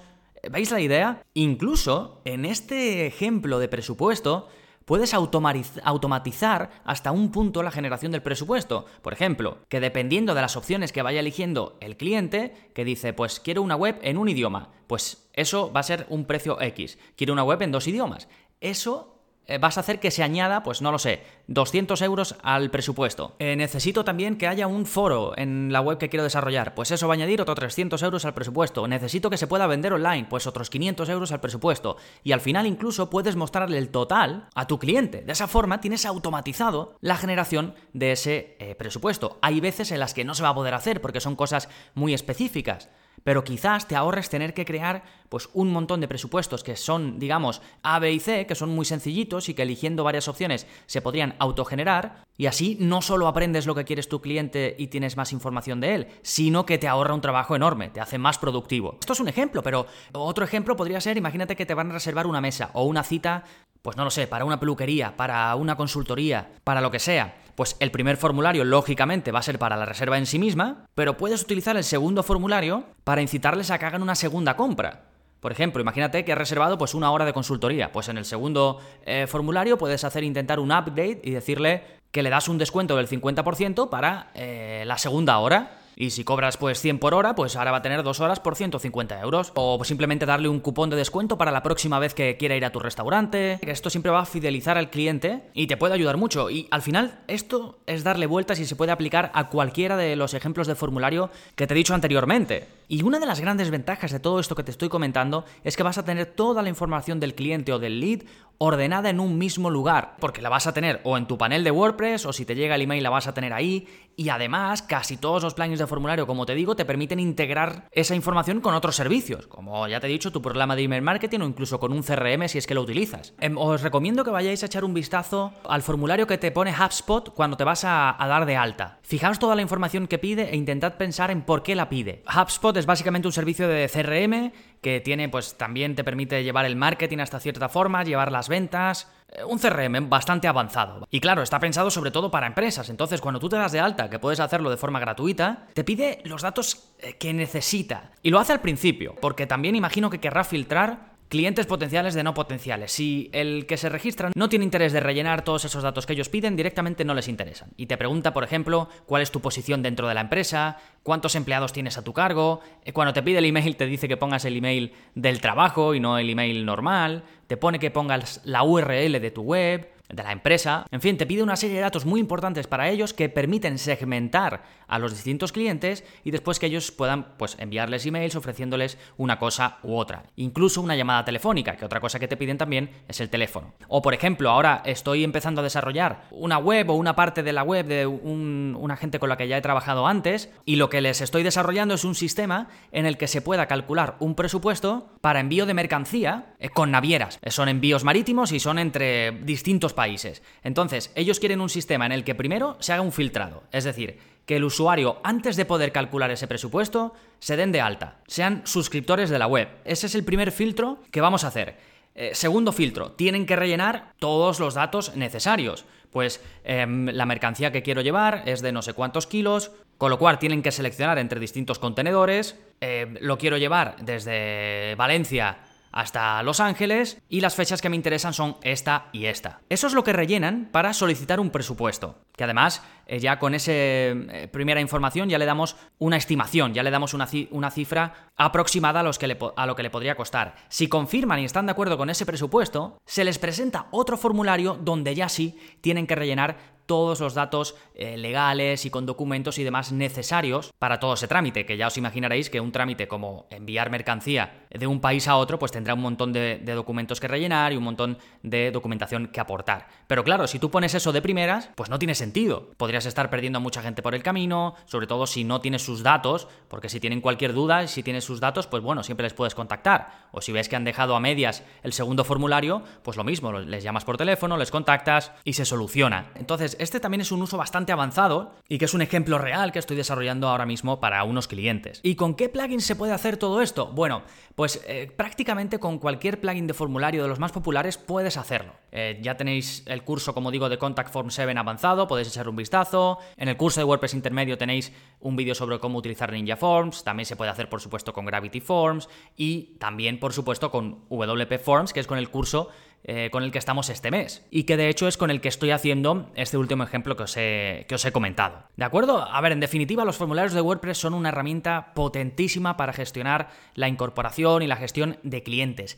¿Veis 0.50 0.70
la 0.70 0.80
idea? 0.80 1.22
Incluso 1.34 2.22
en 2.24 2.44
este 2.44 3.06
ejemplo 3.06 3.58
de 3.58 3.68
presupuesto, 3.68 4.48
puedes 4.84 5.14
automatizar 5.14 6.70
hasta 6.84 7.12
un 7.12 7.30
punto 7.30 7.62
la 7.62 7.70
generación 7.70 8.10
del 8.10 8.22
presupuesto. 8.22 8.86
Por 9.02 9.12
ejemplo, 9.12 9.58
que 9.68 9.80
dependiendo 9.80 10.34
de 10.34 10.40
las 10.40 10.56
opciones 10.56 10.92
que 10.92 11.02
vaya 11.02 11.20
eligiendo 11.20 11.76
el 11.80 11.96
cliente, 11.96 12.70
que 12.74 12.84
dice, 12.84 13.12
pues 13.12 13.38
quiero 13.38 13.62
una 13.62 13.76
web 13.76 13.98
en 14.02 14.18
un 14.18 14.28
idioma, 14.28 14.70
pues 14.86 15.28
eso 15.32 15.72
va 15.72 15.80
a 15.80 15.84
ser 15.84 16.06
un 16.08 16.24
precio 16.24 16.60
X. 16.60 16.98
Quiero 17.16 17.32
una 17.32 17.44
web 17.44 17.62
en 17.62 17.70
dos 17.70 17.86
idiomas. 17.86 18.28
Eso 18.60 19.19
vas 19.58 19.76
a 19.76 19.80
hacer 19.80 20.00
que 20.00 20.10
se 20.10 20.22
añada, 20.22 20.62
pues 20.62 20.82
no 20.82 20.92
lo 20.92 20.98
sé, 20.98 21.22
200 21.48 22.00
euros 22.02 22.36
al 22.42 22.70
presupuesto. 22.70 23.34
Eh, 23.38 23.56
necesito 23.56 24.04
también 24.04 24.36
que 24.36 24.46
haya 24.46 24.66
un 24.66 24.86
foro 24.86 25.32
en 25.36 25.72
la 25.72 25.80
web 25.80 25.98
que 25.98 26.08
quiero 26.08 26.24
desarrollar, 26.24 26.74
pues 26.74 26.90
eso 26.90 27.08
va 27.08 27.14
a 27.14 27.16
añadir 27.16 27.40
otros 27.40 27.58
300 27.58 28.02
euros 28.02 28.24
al 28.24 28.34
presupuesto. 28.34 28.86
Necesito 28.86 29.30
que 29.30 29.36
se 29.36 29.46
pueda 29.46 29.66
vender 29.66 29.92
online, 29.92 30.26
pues 30.28 30.46
otros 30.46 30.70
500 30.70 31.08
euros 31.08 31.32
al 31.32 31.40
presupuesto. 31.40 31.96
Y 32.22 32.32
al 32.32 32.40
final 32.40 32.66
incluso 32.66 33.10
puedes 33.10 33.36
mostrarle 33.36 33.78
el 33.78 33.90
total 33.90 34.48
a 34.54 34.66
tu 34.66 34.78
cliente. 34.78 35.22
De 35.22 35.32
esa 35.32 35.48
forma 35.48 35.80
tienes 35.80 36.06
automatizado 36.06 36.96
la 37.00 37.16
generación 37.16 37.74
de 37.92 38.12
ese 38.12 38.56
eh, 38.58 38.74
presupuesto. 38.74 39.38
Hay 39.42 39.60
veces 39.60 39.90
en 39.92 40.00
las 40.00 40.14
que 40.14 40.24
no 40.24 40.34
se 40.34 40.42
va 40.42 40.50
a 40.50 40.54
poder 40.54 40.74
hacer 40.74 41.00
porque 41.00 41.20
son 41.20 41.36
cosas 41.36 41.68
muy 41.94 42.14
específicas 42.14 42.88
pero 43.24 43.44
quizás 43.44 43.86
te 43.86 43.96
ahorres 43.96 44.28
tener 44.28 44.54
que 44.54 44.64
crear 44.64 45.02
pues 45.28 45.48
un 45.52 45.70
montón 45.70 46.00
de 46.00 46.08
presupuestos 46.08 46.64
que 46.64 46.76
son, 46.76 47.18
digamos, 47.18 47.62
A, 47.82 47.98
B 47.98 48.12
y 48.12 48.20
C, 48.20 48.46
que 48.46 48.54
son 48.54 48.70
muy 48.70 48.84
sencillitos 48.84 49.48
y 49.48 49.54
que 49.54 49.62
eligiendo 49.62 50.02
varias 50.02 50.28
opciones 50.28 50.66
se 50.86 51.02
podrían 51.02 51.36
autogenerar, 51.38 52.24
y 52.36 52.46
así 52.46 52.76
no 52.80 53.02
solo 53.02 53.28
aprendes 53.28 53.66
lo 53.66 53.74
que 53.74 53.84
quieres 53.84 54.08
tu 54.08 54.20
cliente 54.20 54.74
y 54.78 54.88
tienes 54.88 55.16
más 55.16 55.32
información 55.32 55.80
de 55.80 55.94
él, 55.94 56.08
sino 56.22 56.66
que 56.66 56.78
te 56.78 56.88
ahorra 56.88 57.14
un 57.14 57.20
trabajo 57.20 57.54
enorme, 57.54 57.90
te 57.90 58.00
hace 58.00 58.18
más 58.18 58.38
productivo. 58.38 58.96
Esto 59.00 59.12
es 59.12 59.20
un 59.20 59.28
ejemplo, 59.28 59.62
pero 59.62 59.86
otro 60.12 60.44
ejemplo 60.44 60.76
podría 60.76 61.00
ser, 61.00 61.16
imagínate 61.16 61.54
que 61.54 61.66
te 61.66 61.74
van 61.74 61.90
a 61.90 61.94
reservar 61.94 62.26
una 62.26 62.40
mesa 62.40 62.70
o 62.74 62.84
una 62.84 63.04
cita 63.04 63.44
pues 63.82 63.96
no 63.96 64.04
lo 64.04 64.10
sé, 64.10 64.26
para 64.26 64.44
una 64.44 64.60
peluquería, 64.60 65.16
para 65.16 65.54
una 65.54 65.76
consultoría, 65.76 66.50
para 66.64 66.80
lo 66.80 66.90
que 66.90 66.98
sea, 66.98 67.36
pues 67.60 67.76
el 67.78 67.90
primer 67.90 68.16
formulario 68.16 68.64
lógicamente 68.64 69.32
va 69.32 69.40
a 69.40 69.42
ser 69.42 69.58
para 69.58 69.76
la 69.76 69.84
reserva 69.84 70.16
en 70.16 70.24
sí 70.24 70.38
misma, 70.38 70.86
pero 70.94 71.18
puedes 71.18 71.42
utilizar 71.42 71.76
el 71.76 71.84
segundo 71.84 72.22
formulario 72.22 72.84
para 73.04 73.20
incitarles 73.20 73.70
a 73.70 73.78
que 73.78 73.84
hagan 73.84 74.00
una 74.00 74.14
segunda 74.14 74.56
compra. 74.56 75.02
Por 75.40 75.52
ejemplo, 75.52 75.82
imagínate 75.82 76.24
que 76.24 76.32
has 76.32 76.38
reservado 76.38 76.78
pues 76.78 76.94
una 76.94 77.10
hora 77.10 77.26
de 77.26 77.34
consultoría, 77.34 77.92
pues 77.92 78.08
en 78.08 78.16
el 78.16 78.24
segundo 78.24 78.80
eh, 79.04 79.26
formulario 79.28 79.76
puedes 79.76 80.04
hacer 80.04 80.24
intentar 80.24 80.58
un 80.58 80.72
update 80.72 81.20
y 81.22 81.32
decirle 81.32 81.84
que 82.10 82.22
le 82.22 82.30
das 82.30 82.48
un 82.48 82.56
descuento 82.56 82.96
del 82.96 83.08
50% 83.08 83.90
para 83.90 84.30
eh, 84.32 84.84
la 84.86 84.96
segunda 84.96 85.36
hora. 85.36 85.79
Y 86.00 86.12
si 86.12 86.24
cobras 86.24 86.56
pues 86.56 86.80
100 86.80 86.98
por 86.98 87.12
hora, 87.12 87.34
pues 87.34 87.56
ahora 87.56 87.72
va 87.72 87.76
a 87.76 87.82
tener 87.82 88.02
2 88.02 88.20
horas 88.20 88.40
por 88.40 88.56
150 88.56 89.20
euros. 89.20 89.52
O 89.54 89.84
simplemente 89.84 90.24
darle 90.24 90.48
un 90.48 90.60
cupón 90.60 90.88
de 90.88 90.96
descuento 90.96 91.36
para 91.36 91.52
la 91.52 91.62
próxima 91.62 91.98
vez 91.98 92.14
que 92.14 92.38
quiera 92.38 92.56
ir 92.56 92.64
a 92.64 92.72
tu 92.72 92.78
restaurante. 92.78 93.58
Esto 93.60 93.90
siempre 93.90 94.10
va 94.10 94.20
a 94.20 94.24
fidelizar 94.24 94.78
al 94.78 94.88
cliente 94.88 95.50
y 95.52 95.66
te 95.66 95.76
puede 95.76 95.92
ayudar 95.92 96.16
mucho. 96.16 96.48
Y 96.48 96.68
al 96.70 96.80
final 96.80 97.20
esto 97.28 97.80
es 97.84 98.02
darle 98.02 98.24
vueltas 98.24 98.58
y 98.60 98.64
se 98.64 98.76
puede 98.76 98.92
aplicar 98.92 99.30
a 99.34 99.50
cualquiera 99.50 99.98
de 99.98 100.16
los 100.16 100.32
ejemplos 100.32 100.66
de 100.66 100.74
formulario 100.74 101.28
que 101.54 101.66
te 101.66 101.74
he 101.74 101.76
dicho 101.76 101.92
anteriormente. 101.92 102.79
Y 102.92 103.04
una 103.04 103.20
de 103.20 103.26
las 103.26 103.38
grandes 103.38 103.70
ventajas 103.70 104.10
de 104.10 104.18
todo 104.18 104.40
esto 104.40 104.56
que 104.56 104.64
te 104.64 104.72
estoy 104.72 104.88
comentando 104.88 105.44
es 105.62 105.76
que 105.76 105.84
vas 105.84 105.96
a 105.96 106.04
tener 106.04 106.26
toda 106.26 106.60
la 106.60 106.68
información 106.68 107.20
del 107.20 107.36
cliente 107.36 107.72
o 107.72 107.78
del 107.78 108.00
lead 108.00 108.22
ordenada 108.62 109.08
en 109.08 109.20
un 109.20 109.38
mismo 109.38 109.70
lugar, 109.70 110.16
porque 110.18 110.42
la 110.42 110.50
vas 110.50 110.66
a 110.66 110.74
tener 110.74 111.00
o 111.04 111.16
en 111.16 111.26
tu 111.26 111.38
panel 111.38 111.64
de 111.64 111.70
WordPress 111.70 112.26
o 112.26 112.32
si 112.34 112.44
te 112.44 112.54
llega 112.54 112.74
el 112.74 112.82
email 112.82 113.02
la 113.02 113.08
vas 113.08 113.26
a 113.26 113.32
tener 113.32 113.54
ahí 113.54 113.88
y 114.16 114.28
además 114.28 114.82
casi 114.82 115.16
todos 115.16 115.42
los 115.42 115.54
plugins 115.54 115.78
de 115.78 115.86
formulario, 115.86 116.26
como 116.26 116.44
te 116.44 116.54
digo, 116.54 116.76
te 116.76 116.84
permiten 116.84 117.20
integrar 117.20 117.88
esa 117.90 118.14
información 118.14 118.60
con 118.60 118.74
otros 118.74 118.96
servicios, 118.96 119.46
como 119.46 119.88
ya 119.88 119.98
te 119.98 120.08
he 120.08 120.10
dicho, 120.10 120.30
tu 120.30 120.42
programa 120.42 120.76
de 120.76 120.82
email 120.82 121.00
marketing 121.00 121.40
o 121.40 121.46
incluso 121.46 121.80
con 121.80 121.94
un 121.94 122.02
CRM 122.02 122.48
si 122.48 122.58
es 122.58 122.66
que 122.66 122.74
lo 122.74 122.82
utilizas. 122.82 123.32
Em, 123.40 123.56
os 123.56 123.80
recomiendo 123.80 124.24
que 124.24 124.30
vayáis 124.30 124.62
a 124.62 124.66
echar 124.66 124.84
un 124.84 124.92
vistazo 124.92 125.54
al 125.66 125.80
formulario 125.80 126.26
que 126.26 126.36
te 126.36 126.50
pone 126.50 126.74
HubSpot 126.74 127.32
cuando 127.32 127.56
te 127.56 127.64
vas 127.64 127.84
a, 127.86 128.14
dar 128.18 128.44
de 128.44 128.56
alta. 128.56 128.98
Fijaos 129.00 129.38
toda 129.38 129.56
la 129.56 129.62
información 129.62 130.06
que 130.06 130.18
pide 130.18 130.50
e 130.50 130.56
intentad 130.56 130.98
pensar 130.98 131.30
en 131.30 131.40
por 131.40 131.62
qué 131.62 131.74
la 131.74 131.88
pide. 131.88 132.22
HubSpot 132.26 132.76
es 132.80 132.86
básicamente 132.86 133.28
un 133.28 133.32
servicio 133.32 133.68
de 133.68 133.88
CRM 133.88 134.52
que 134.80 135.00
tiene, 135.00 135.28
pues 135.28 135.56
también 135.56 135.94
te 135.94 136.02
permite 136.02 136.42
llevar 136.42 136.64
el 136.64 136.74
marketing 136.74 137.18
hasta 137.18 137.38
cierta 137.38 137.68
forma, 137.68 138.02
llevar 138.02 138.32
las 138.32 138.48
ventas, 138.48 139.08
eh, 139.28 139.44
un 139.44 139.58
CRM 139.58 140.08
bastante 140.08 140.48
avanzado. 140.48 141.06
Y 141.10 141.20
claro, 141.20 141.42
está 141.42 141.60
pensado 141.60 141.90
sobre 141.90 142.10
todo 142.10 142.30
para 142.30 142.46
empresas, 142.46 142.88
entonces 142.88 143.20
cuando 143.20 143.38
tú 143.38 143.48
te 143.48 143.56
das 143.56 143.72
de 143.72 143.80
alta, 143.80 144.10
que 144.10 144.18
puedes 144.18 144.40
hacerlo 144.40 144.70
de 144.70 144.76
forma 144.76 144.98
gratuita, 144.98 145.66
te 145.74 145.84
pide 145.84 146.20
los 146.24 146.42
datos 146.42 146.92
eh, 146.98 147.16
que 147.18 147.32
necesita. 147.32 148.10
Y 148.22 148.30
lo 148.30 148.40
hace 148.40 148.52
al 148.52 148.60
principio, 148.60 149.14
porque 149.20 149.46
también 149.46 149.76
imagino 149.76 150.10
que 150.10 150.18
querrá 150.18 150.42
filtrar 150.42 151.09
clientes 151.30 151.64
potenciales 151.64 152.14
de 152.14 152.24
no 152.24 152.34
potenciales. 152.34 152.90
Si 152.90 153.30
el 153.32 153.64
que 153.66 153.76
se 153.76 153.88
registra 153.88 154.30
no 154.34 154.48
tiene 154.48 154.64
interés 154.64 154.92
de 154.92 154.98
rellenar 154.98 155.42
todos 155.42 155.64
esos 155.64 155.82
datos 155.82 156.04
que 156.04 156.12
ellos 156.12 156.28
piden, 156.28 156.56
directamente 156.56 157.04
no 157.04 157.14
les 157.14 157.28
interesan. 157.28 157.70
Y 157.76 157.86
te 157.86 157.96
pregunta, 157.96 158.34
por 158.34 158.42
ejemplo, 158.42 158.88
cuál 159.06 159.22
es 159.22 159.30
tu 159.30 159.40
posición 159.40 159.80
dentro 159.80 160.08
de 160.08 160.14
la 160.14 160.22
empresa, 160.22 160.78
cuántos 161.04 161.36
empleados 161.36 161.72
tienes 161.72 161.96
a 161.96 162.02
tu 162.02 162.12
cargo, 162.12 162.60
eh, 162.84 162.92
cuando 162.92 163.14
te 163.14 163.22
pide 163.22 163.38
el 163.38 163.44
email 163.44 163.76
te 163.76 163.86
dice 163.86 164.08
que 164.08 164.16
pongas 164.16 164.44
el 164.44 164.56
email 164.56 164.92
del 165.14 165.40
trabajo 165.40 165.94
y 165.94 166.00
no 166.00 166.18
el 166.18 166.28
email 166.28 166.66
normal, 166.66 167.22
te 167.46 167.56
pone 167.56 167.78
que 167.78 167.92
pongas 167.92 168.40
la 168.44 168.64
URL 168.64 169.20
de 169.20 169.30
tu 169.30 169.42
web, 169.42 169.88
de 170.12 170.22
la 170.22 170.32
empresa. 170.32 170.86
En 170.90 171.00
fin, 171.00 171.16
te 171.16 171.26
pide 171.26 171.42
una 171.42 171.56
serie 171.56 171.76
de 171.76 171.82
datos 171.82 172.04
muy 172.04 172.20
importantes 172.20 172.66
para 172.66 172.88
ellos 172.88 173.14
que 173.14 173.28
permiten 173.28 173.78
segmentar 173.78 174.62
a 174.86 174.98
los 174.98 175.12
distintos 175.12 175.52
clientes 175.52 176.04
y 176.24 176.30
después 176.30 176.58
que 176.58 176.66
ellos 176.66 176.90
puedan 176.90 177.36
pues 177.36 177.56
enviarles 177.58 178.06
emails 178.06 178.36
ofreciéndoles 178.36 178.98
una 179.16 179.38
cosa 179.38 179.78
u 179.82 179.96
otra. 179.96 180.24
Incluso 180.36 180.80
una 180.80 180.96
llamada 180.96 181.24
telefónica, 181.24 181.76
que 181.76 181.84
otra 181.84 182.00
cosa 182.00 182.18
que 182.18 182.28
te 182.28 182.36
piden 182.36 182.58
también 182.58 182.90
es 183.08 183.20
el 183.20 183.30
teléfono. 183.30 183.74
O 183.88 184.02
por 184.02 184.14
ejemplo, 184.14 184.50
ahora 184.50 184.82
estoy 184.84 185.24
empezando 185.24 185.60
a 185.60 185.64
desarrollar 185.64 186.24
una 186.30 186.58
web 186.58 186.90
o 186.90 186.94
una 186.94 187.14
parte 187.14 187.42
de 187.42 187.52
la 187.52 187.62
web 187.62 187.86
de 187.86 188.06
una 188.06 188.96
gente 188.96 189.18
con 189.18 189.28
la 189.28 189.36
que 189.36 189.48
ya 189.48 189.56
he 189.56 189.62
trabajado 189.62 190.06
antes 190.06 190.50
y 190.64 190.76
lo 190.76 190.90
que 190.90 191.00
les 191.00 191.20
estoy 191.20 191.42
desarrollando 191.42 191.94
es 191.94 192.04
un 192.04 192.14
sistema 192.14 192.68
en 192.92 193.06
el 193.06 193.16
que 193.16 193.28
se 193.28 193.42
pueda 193.42 193.66
calcular 193.66 194.16
un 194.18 194.34
presupuesto 194.34 195.08
para 195.20 195.40
envío 195.40 195.66
de 195.66 195.74
mercancía 195.74 196.54
eh, 196.58 196.68
con 196.68 196.90
navieras. 196.90 197.38
Son 197.46 197.68
envíos 197.68 198.04
marítimos 198.04 198.52
y 198.52 198.60
son 198.60 198.78
entre 198.78 199.32
distintos 199.42 199.92
países. 200.00 200.40
Entonces, 200.64 201.12
ellos 201.14 201.40
quieren 201.40 201.60
un 201.60 201.68
sistema 201.68 202.06
en 202.06 202.12
el 202.12 202.24
que 202.24 202.34
primero 202.34 202.78
se 202.80 202.94
haga 202.94 203.02
un 203.02 203.12
filtrado, 203.12 203.64
es 203.70 203.84
decir, 203.84 204.18
que 204.46 204.56
el 204.56 204.64
usuario, 204.64 205.20
antes 205.22 205.56
de 205.56 205.66
poder 205.66 205.92
calcular 205.92 206.30
ese 206.30 206.46
presupuesto, 206.46 207.12
se 207.38 207.58
den 207.58 207.70
de 207.70 207.82
alta, 207.82 208.16
sean 208.26 208.62
suscriptores 208.64 209.28
de 209.28 209.38
la 209.38 209.46
web. 209.46 209.68
Ese 209.84 210.06
es 210.06 210.14
el 210.14 210.24
primer 210.24 210.52
filtro 210.52 211.00
que 211.10 211.20
vamos 211.20 211.44
a 211.44 211.48
hacer. 211.48 211.76
Eh, 212.14 212.30
segundo 212.32 212.72
filtro, 212.72 213.12
tienen 213.12 213.44
que 213.44 213.56
rellenar 213.56 214.14
todos 214.18 214.58
los 214.58 214.72
datos 214.72 215.16
necesarios. 215.16 215.84
Pues 216.10 216.40
em, 216.64 217.04
la 217.12 217.26
mercancía 217.26 217.70
que 217.70 217.82
quiero 217.82 218.00
llevar 218.00 218.44
es 218.46 218.62
de 218.62 218.72
no 218.72 218.80
sé 218.80 218.94
cuántos 218.94 219.26
kilos, 219.26 219.70
con 219.98 220.08
lo 220.08 220.18
cual 220.18 220.38
tienen 220.38 220.62
que 220.62 220.72
seleccionar 220.72 221.18
entre 221.18 221.40
distintos 221.40 221.78
contenedores. 221.78 222.58
Eh, 222.80 223.18
lo 223.20 223.36
quiero 223.36 223.58
llevar 223.58 223.96
desde 224.00 224.94
Valencia 224.96 225.58
hasta 225.92 226.42
Los 226.42 226.60
Ángeles 226.60 227.20
y 227.28 227.40
las 227.40 227.54
fechas 227.54 227.80
que 227.80 227.88
me 227.88 227.96
interesan 227.96 228.32
son 228.32 228.56
esta 228.62 229.08
y 229.12 229.26
esta. 229.26 229.60
Eso 229.68 229.86
es 229.86 229.92
lo 229.92 230.04
que 230.04 230.12
rellenan 230.12 230.68
para 230.70 230.92
solicitar 230.92 231.40
un 231.40 231.50
presupuesto, 231.50 232.18
que 232.36 232.44
además 232.44 232.82
eh, 233.06 233.18
ya 233.18 233.38
con 233.38 233.54
esa 233.54 233.72
eh, 233.72 234.48
primera 234.52 234.80
información 234.80 235.28
ya 235.28 235.38
le 235.38 235.46
damos 235.46 235.76
una 235.98 236.16
estimación, 236.16 236.74
ya 236.74 236.82
le 236.82 236.90
damos 236.90 237.14
una, 237.14 237.28
una 237.50 237.70
cifra 237.70 238.30
aproximada 238.36 239.00
a, 239.00 239.02
los 239.02 239.18
que 239.18 239.36
a 239.56 239.66
lo 239.66 239.76
que 239.76 239.82
le 239.82 239.90
podría 239.90 240.14
costar. 240.14 240.54
Si 240.68 240.88
confirman 240.88 241.40
y 241.40 241.44
están 241.44 241.66
de 241.66 241.72
acuerdo 241.72 241.98
con 241.98 242.10
ese 242.10 242.26
presupuesto, 242.26 242.98
se 243.04 243.24
les 243.24 243.38
presenta 243.38 243.86
otro 243.90 244.16
formulario 244.16 244.78
donde 244.80 245.14
ya 245.14 245.28
sí 245.28 245.58
tienen 245.80 246.06
que 246.06 246.14
rellenar 246.14 246.79
todos 246.90 247.20
los 247.20 247.34
datos 247.34 247.76
eh, 247.94 248.16
legales 248.16 248.84
y 248.84 248.90
con 248.90 249.06
documentos 249.06 249.58
y 249.58 249.62
demás 249.62 249.92
necesarios 249.92 250.72
para 250.76 250.98
todo 250.98 251.14
ese 251.14 251.28
trámite, 251.28 251.64
que 251.64 251.76
ya 251.76 251.86
os 251.86 251.96
imaginaréis 251.96 252.50
que 252.50 252.58
un 252.58 252.72
trámite 252.72 253.06
como 253.06 253.46
enviar 253.48 253.90
mercancía 253.90 254.66
de 254.70 254.88
un 254.88 255.00
país 255.00 255.28
a 255.28 255.36
otro, 255.36 255.56
pues 255.56 255.70
tendrá 255.70 255.94
un 255.94 256.00
montón 256.00 256.32
de, 256.32 256.58
documentos 256.64 257.20
que 257.20 257.28
rellenar 257.28 257.72
y 257.72 257.76
un 257.76 257.84
montón 257.84 258.18
de 258.42 258.72
documentación 258.72 259.28
que 259.28 259.38
aportar. 259.38 259.86
Pero 260.08 260.24
claro, 260.24 260.48
si 260.48 260.58
tú 260.58 260.68
pones 260.68 260.92
eso 260.94 261.12
de 261.12 261.22
primeras, 261.22 261.70
pues 261.76 261.90
no 261.90 261.98
tiene 262.00 262.16
sentido. 262.16 262.70
Podrías 262.76 263.06
estar 263.06 263.30
perdiendo 263.30 263.58
a 263.58 263.60
mucha 263.60 263.82
gente 263.82 264.02
por 264.02 264.16
el 264.16 264.24
camino, 264.24 264.74
sobre 264.86 265.06
todo 265.06 265.28
si 265.28 265.44
no 265.44 265.60
tienes 265.60 265.82
sus 265.82 266.02
datos, 266.02 266.48
porque 266.66 266.88
si 266.88 266.98
tienen 266.98 267.20
cualquier 267.20 267.52
duda, 267.52 267.86
si 267.86 268.02
tienes 268.02 268.24
sus 268.24 268.40
datos, 268.40 268.66
pues 268.66 268.82
bueno, 268.82 269.04
siempre 269.04 269.22
les 269.22 269.34
puedes 269.34 269.54
contactar. 269.54 270.26
O 270.32 270.40
si 270.40 270.50
ves 270.50 270.68
que 270.68 270.74
han 270.74 270.84
dejado 270.84 271.14
a 271.14 271.20
medias 271.20 271.62
el 271.84 271.92
segundo 271.92 272.24
formulario, 272.24 272.82
pues 273.04 273.16
lo 273.16 273.22
mismo, 273.22 273.52
les 273.52 273.84
llamas 273.84 274.04
por 274.04 274.16
teléfono, 274.16 274.56
les 274.56 274.72
contactas 274.72 275.30
y 275.44 275.52
se 275.52 275.64
soluciona. 275.64 276.32
Entonces, 276.34 276.76
este 276.80 277.00
también 277.00 277.20
es 277.20 277.30
un 277.30 277.42
uso 277.42 277.56
bastante 277.56 277.92
avanzado 277.92 278.54
y 278.68 278.78
que 278.78 278.86
es 278.86 278.94
un 278.94 279.02
ejemplo 279.02 279.38
real 279.38 279.72
que 279.72 279.78
estoy 279.78 279.96
desarrollando 279.96 280.48
ahora 280.48 280.66
mismo 280.66 281.00
para 281.00 281.22
unos 281.24 281.46
clientes. 281.46 282.00
¿Y 282.02 282.14
con 282.14 282.34
qué 282.34 282.48
plugin 282.48 282.80
se 282.80 282.96
puede 282.96 283.12
hacer 283.12 283.36
todo 283.36 283.60
esto? 283.60 283.88
Bueno, 283.88 284.22
pues 284.54 284.82
eh, 284.86 285.12
prácticamente 285.14 285.78
con 285.78 285.98
cualquier 285.98 286.40
plugin 286.40 286.66
de 286.66 286.74
formulario 286.74 287.22
de 287.22 287.28
los 287.28 287.38
más 287.38 287.52
populares 287.52 287.98
puedes 287.98 288.36
hacerlo. 288.36 288.72
Eh, 288.92 289.18
ya 289.22 289.36
tenéis 289.36 289.84
el 289.86 290.02
curso, 290.02 290.34
como 290.34 290.50
digo, 290.50 290.68
de 290.68 290.78
Contact 290.78 291.12
Form 291.12 291.30
7 291.30 291.50
avanzado, 291.56 292.06
podéis 292.06 292.28
echar 292.28 292.48
un 292.48 292.56
vistazo. 292.56 293.18
En 293.36 293.48
el 293.48 293.56
curso 293.56 293.80
de 293.80 293.84
WordPress 293.84 294.14
intermedio 294.14 294.58
tenéis 294.58 294.92
un 295.20 295.36
vídeo 295.36 295.54
sobre 295.54 295.78
cómo 295.78 295.98
utilizar 295.98 296.32
Ninja 296.32 296.56
Forms, 296.56 297.04
también 297.04 297.26
se 297.26 297.36
puede 297.36 297.50
hacer 297.50 297.68
por 297.68 297.80
supuesto 297.80 298.12
con 298.12 298.24
Gravity 298.24 298.60
Forms 298.60 299.08
y 299.36 299.76
también 299.78 300.18
por 300.18 300.32
supuesto 300.32 300.70
con 300.70 301.04
WP 301.08 301.58
Forms, 301.58 301.92
que 301.92 302.00
es 302.00 302.06
con 302.06 302.18
el 302.18 302.30
curso 302.30 302.70
eh, 303.04 303.30
con 303.30 303.42
el 303.42 303.50
que 303.50 303.58
estamos 303.58 303.88
este 303.88 304.10
mes 304.10 304.46
y 304.50 304.64
que 304.64 304.76
de 304.76 304.88
hecho 304.88 305.08
es 305.08 305.16
con 305.16 305.30
el 305.30 305.40
que 305.40 305.48
estoy 305.48 305.70
haciendo 305.70 306.30
este 306.34 306.58
último 306.58 306.84
ejemplo 306.84 307.16
que 307.16 307.22
os, 307.22 307.36
he, 307.36 307.86
que 307.88 307.94
os 307.94 308.04
he 308.04 308.12
comentado. 308.12 308.64
¿De 308.76 308.84
acuerdo? 308.84 309.22
A 309.22 309.40
ver, 309.40 309.52
en 309.52 309.60
definitiva 309.60 310.04
los 310.04 310.16
formularios 310.16 310.52
de 310.52 310.60
WordPress 310.60 310.98
son 310.98 311.14
una 311.14 311.30
herramienta 311.30 311.92
potentísima 311.94 312.76
para 312.76 312.92
gestionar 312.92 313.48
la 313.74 313.88
incorporación 313.88 314.62
y 314.62 314.66
la 314.66 314.76
gestión 314.76 315.18
de 315.22 315.42
clientes 315.42 315.96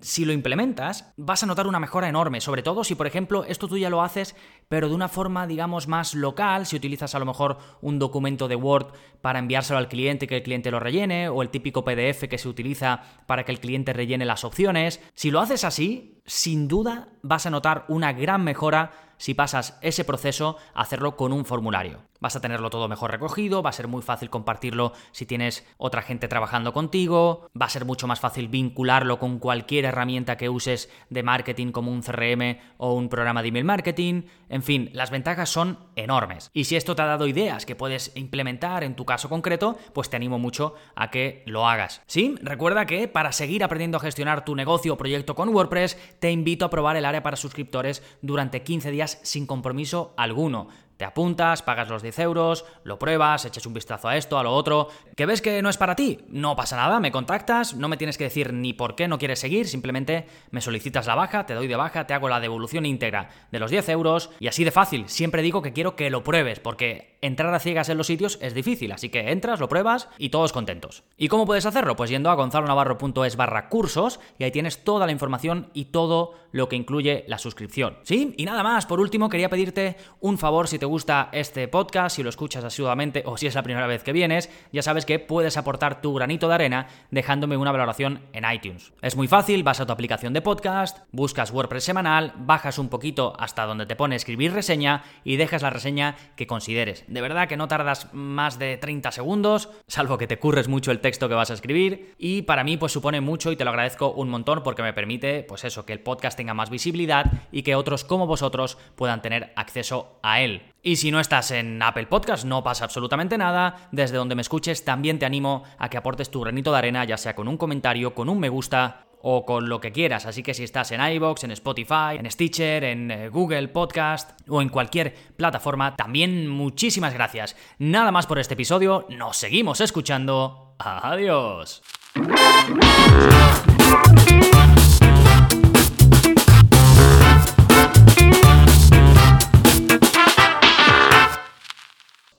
si 0.00 0.24
lo 0.24 0.32
implementas, 0.32 1.12
vas 1.16 1.42
a 1.42 1.46
notar 1.46 1.66
una 1.66 1.80
mejora 1.80 2.08
enorme, 2.08 2.40
sobre 2.40 2.62
todo 2.62 2.84
si, 2.84 2.94
por 2.94 3.06
ejemplo, 3.06 3.44
esto 3.44 3.68
tú 3.68 3.76
ya 3.76 3.90
lo 3.90 4.02
haces, 4.02 4.34
pero 4.68 4.88
de 4.88 4.94
una 4.94 5.08
forma, 5.08 5.46
digamos, 5.46 5.86
más 5.86 6.14
local, 6.14 6.66
si 6.66 6.76
utilizas 6.76 7.14
a 7.14 7.18
lo 7.18 7.26
mejor 7.26 7.58
un 7.82 7.98
documento 7.98 8.48
de 8.48 8.56
Word 8.56 8.92
para 9.20 9.38
enviárselo 9.38 9.78
al 9.78 9.88
cliente 9.88 10.26
que 10.26 10.36
el 10.36 10.42
cliente 10.42 10.70
lo 10.70 10.80
rellene, 10.80 11.28
o 11.28 11.42
el 11.42 11.50
típico 11.50 11.84
PDF 11.84 12.28
que 12.28 12.38
se 12.38 12.48
utiliza 12.48 13.02
para 13.26 13.44
que 13.44 13.52
el 13.52 13.60
cliente 13.60 13.92
rellene 13.92 14.24
las 14.24 14.44
opciones. 14.44 15.00
Si 15.14 15.30
lo 15.30 15.40
haces 15.40 15.64
así, 15.64 16.15
sin 16.26 16.68
duda 16.68 17.08
vas 17.26 17.46
a 17.46 17.50
notar 17.50 17.84
una 17.88 18.12
gran 18.12 18.44
mejora 18.44 18.92
si 19.18 19.34
pasas 19.34 19.78
ese 19.80 20.04
proceso 20.04 20.56
a 20.74 20.82
hacerlo 20.82 21.16
con 21.16 21.32
un 21.32 21.44
formulario. 21.44 22.00
Vas 22.20 22.36
a 22.36 22.40
tenerlo 22.40 22.70
todo 22.70 22.88
mejor 22.88 23.10
recogido, 23.10 23.62
va 23.62 23.70
a 23.70 23.74
ser 23.74 23.88
muy 23.88 24.02
fácil 24.02 24.30
compartirlo 24.30 24.92
si 25.12 25.26
tienes 25.26 25.66
otra 25.76 26.02
gente 26.02 26.28
trabajando 26.28 26.72
contigo, 26.72 27.50
va 27.60 27.66
a 27.66 27.70
ser 27.70 27.84
mucho 27.84 28.06
más 28.06 28.20
fácil 28.20 28.48
vincularlo 28.48 29.18
con 29.18 29.38
cualquier 29.38 29.84
herramienta 29.84 30.36
que 30.36 30.48
uses 30.48 30.90
de 31.10 31.22
marketing 31.22 31.72
como 31.72 31.92
un 31.92 32.02
CRM 32.02 32.58
o 32.78 32.94
un 32.94 33.08
programa 33.08 33.42
de 33.42 33.48
email 33.48 33.64
marketing, 33.64 34.22
en 34.48 34.62
fin, 34.62 34.90
las 34.94 35.10
ventajas 35.10 35.50
son 35.50 35.78
enormes. 35.94 36.50
Y 36.54 36.64
si 36.64 36.76
esto 36.76 36.96
te 36.96 37.02
ha 37.02 37.06
dado 37.06 37.26
ideas 37.26 37.66
que 37.66 37.76
puedes 37.76 38.12
implementar 38.16 38.82
en 38.82 38.96
tu 38.96 39.04
caso 39.04 39.28
concreto, 39.28 39.76
pues 39.92 40.08
te 40.08 40.16
animo 40.16 40.38
mucho 40.38 40.74
a 40.94 41.10
que 41.10 41.42
lo 41.46 41.68
hagas. 41.68 42.00
Sí, 42.06 42.34
recuerda 42.40 42.86
que 42.86 43.08
para 43.08 43.32
seguir 43.32 43.62
aprendiendo 43.62 43.98
a 43.98 44.00
gestionar 44.00 44.44
tu 44.44 44.54
negocio 44.54 44.94
o 44.94 44.96
proyecto 44.96 45.34
con 45.34 45.50
WordPress, 45.50 45.98
te 46.18 46.30
invito 46.30 46.64
a 46.64 46.70
probar 46.70 46.96
el 46.96 47.04
área 47.04 47.15
para 47.22 47.36
suscriptores 47.36 48.02
durante 48.22 48.62
15 48.62 48.90
días 48.90 49.18
sin 49.22 49.46
compromiso 49.46 50.14
alguno. 50.16 50.68
Te 50.96 51.04
apuntas, 51.04 51.62
pagas 51.62 51.88
los 51.88 52.02
10 52.02 52.18
euros, 52.20 52.64
lo 52.84 52.98
pruebas, 52.98 53.44
echas 53.44 53.66
un 53.66 53.74
vistazo 53.74 54.08
a 54.08 54.16
esto, 54.16 54.38
a 54.38 54.42
lo 54.42 54.52
otro. 54.52 54.88
¿Que 55.14 55.26
ves 55.26 55.42
que 55.42 55.60
no 55.60 55.68
es 55.68 55.76
para 55.76 55.94
ti? 55.94 56.20
No 56.28 56.56
pasa 56.56 56.76
nada, 56.76 57.00
me 57.00 57.12
contactas, 57.12 57.74
no 57.74 57.88
me 57.88 57.98
tienes 57.98 58.16
que 58.16 58.24
decir 58.24 58.52
ni 58.52 58.72
por 58.72 58.94
qué 58.94 59.06
no 59.06 59.18
quieres 59.18 59.38
seguir, 59.38 59.68
simplemente 59.68 60.26
me 60.50 60.62
solicitas 60.62 61.06
la 61.06 61.14
baja, 61.14 61.44
te 61.44 61.54
doy 61.54 61.66
de 61.66 61.76
baja, 61.76 62.06
te 62.06 62.14
hago 62.14 62.28
la 62.28 62.40
devolución 62.40 62.86
íntegra 62.86 63.28
de 63.52 63.58
los 63.58 63.70
10 63.70 63.90
euros 63.90 64.30
y 64.40 64.48
así 64.48 64.64
de 64.64 64.70
fácil. 64.70 65.08
Siempre 65.08 65.42
digo 65.42 65.60
que 65.60 65.72
quiero 65.72 65.96
que 65.96 66.08
lo 66.08 66.24
pruebes 66.24 66.60
porque 66.60 67.18
entrar 67.20 67.52
a 67.52 67.60
ciegas 67.60 67.88
en 67.88 67.98
los 67.98 68.06
sitios 68.06 68.38
es 68.40 68.54
difícil, 68.54 68.92
así 68.92 69.10
que 69.10 69.30
entras, 69.30 69.60
lo 69.60 69.68
pruebas 69.68 70.08
y 70.16 70.30
todos 70.30 70.52
contentos. 70.52 71.04
¿Y 71.16 71.28
cómo 71.28 71.44
puedes 71.44 71.66
hacerlo? 71.66 71.96
Pues 71.96 72.08
yendo 72.08 72.30
a 72.30 72.34
gonzalonavarro.es 72.34 73.36
barra 73.36 73.68
cursos 73.68 74.20
y 74.38 74.44
ahí 74.44 74.50
tienes 74.50 74.84
toda 74.84 75.04
la 75.04 75.12
información 75.12 75.70
y 75.74 75.86
todo 75.86 76.34
lo 76.52 76.68
que 76.68 76.76
incluye 76.76 77.24
la 77.28 77.38
suscripción. 77.38 77.98
¿Sí? 78.02 78.34
Y 78.38 78.44
nada 78.44 78.62
más, 78.62 78.86
por 78.86 79.00
último 79.00 79.28
quería 79.28 79.50
pedirte 79.50 79.96
un 80.20 80.38
favor 80.38 80.68
si 80.68 80.78
te 80.78 80.85
gusta 80.86 81.28
este 81.32 81.68
podcast, 81.68 82.16
si 82.16 82.22
lo 82.22 82.30
escuchas 82.30 82.64
asiduamente 82.64 83.22
o 83.26 83.36
si 83.36 83.46
es 83.46 83.54
la 83.54 83.62
primera 83.62 83.86
vez 83.86 84.02
que 84.02 84.12
vienes, 84.12 84.50
ya 84.72 84.82
sabes 84.82 85.04
que 85.04 85.18
puedes 85.18 85.56
aportar 85.56 86.00
tu 86.00 86.14
granito 86.14 86.48
de 86.48 86.54
arena 86.54 86.86
dejándome 87.10 87.56
una 87.56 87.72
valoración 87.72 88.22
en 88.32 88.44
iTunes. 88.50 88.92
Es 89.02 89.16
muy 89.16 89.28
fácil, 89.28 89.62
vas 89.62 89.80
a 89.80 89.86
tu 89.86 89.92
aplicación 89.92 90.32
de 90.32 90.42
podcast, 90.42 90.98
buscas 91.12 91.50
WordPress 91.50 91.84
semanal, 91.84 92.32
bajas 92.36 92.78
un 92.78 92.88
poquito 92.88 93.34
hasta 93.38 93.66
donde 93.66 93.86
te 93.86 93.96
pone 93.96 94.16
escribir 94.16 94.52
reseña 94.52 95.04
y 95.24 95.36
dejas 95.36 95.62
la 95.62 95.70
reseña 95.70 96.16
que 96.36 96.46
consideres. 96.46 97.04
De 97.08 97.20
verdad 97.20 97.48
que 97.48 97.56
no 97.56 97.68
tardas 97.68 98.12
más 98.12 98.58
de 98.58 98.76
30 98.76 99.12
segundos, 99.12 99.70
salvo 99.86 100.18
que 100.18 100.26
te 100.26 100.38
curres 100.38 100.68
mucho 100.68 100.90
el 100.90 101.00
texto 101.00 101.28
que 101.28 101.34
vas 101.34 101.50
a 101.50 101.54
escribir 101.54 102.14
y 102.18 102.42
para 102.42 102.64
mí 102.64 102.76
pues 102.76 102.92
supone 102.92 103.20
mucho 103.20 103.52
y 103.52 103.56
te 103.56 103.64
lo 103.64 103.70
agradezco 103.70 104.12
un 104.12 104.28
montón 104.28 104.62
porque 104.62 104.82
me 104.82 104.92
permite 104.92 105.42
pues 105.42 105.64
eso, 105.64 105.84
que 105.84 105.92
el 105.92 106.00
podcast 106.00 106.36
tenga 106.36 106.54
más 106.54 106.70
visibilidad 106.70 107.26
y 107.52 107.62
que 107.62 107.74
otros 107.74 108.04
como 108.04 108.26
vosotros 108.26 108.78
puedan 108.94 109.22
tener 109.22 109.52
acceso 109.56 110.18
a 110.22 110.40
él. 110.40 110.62
Y 110.86 110.94
si 110.94 111.10
no 111.10 111.18
estás 111.18 111.50
en 111.50 111.82
Apple 111.82 112.06
Podcast, 112.06 112.44
no 112.44 112.62
pasa 112.62 112.84
absolutamente 112.84 113.36
nada. 113.36 113.88
Desde 113.90 114.18
donde 114.18 114.36
me 114.36 114.42
escuches, 114.42 114.84
también 114.84 115.18
te 115.18 115.26
animo 115.26 115.64
a 115.78 115.90
que 115.90 115.96
aportes 115.96 116.30
tu 116.30 116.40
granito 116.40 116.70
de 116.70 116.78
arena, 116.78 117.04
ya 117.04 117.16
sea 117.16 117.34
con 117.34 117.48
un 117.48 117.56
comentario, 117.56 118.14
con 118.14 118.28
un 118.28 118.38
me 118.38 118.48
gusta 118.48 119.08
o 119.20 119.44
con 119.44 119.68
lo 119.68 119.80
que 119.80 119.90
quieras. 119.90 120.26
Así 120.26 120.44
que 120.44 120.54
si 120.54 120.62
estás 120.62 120.92
en 120.92 121.00
iBox, 121.00 121.42
en 121.42 121.50
Spotify, 121.50 122.14
en 122.16 122.30
Stitcher, 122.30 122.84
en 122.84 123.10
eh, 123.10 123.28
Google 123.30 123.66
Podcast 123.66 124.40
o 124.48 124.62
en 124.62 124.68
cualquier 124.68 125.12
plataforma, 125.36 125.96
también 125.96 126.46
muchísimas 126.46 127.14
gracias. 127.14 127.56
Nada 127.80 128.12
más 128.12 128.28
por 128.28 128.38
este 128.38 128.54
episodio, 128.54 129.06
nos 129.08 129.38
seguimos 129.38 129.80
escuchando. 129.80 130.76
Adiós. 130.78 131.82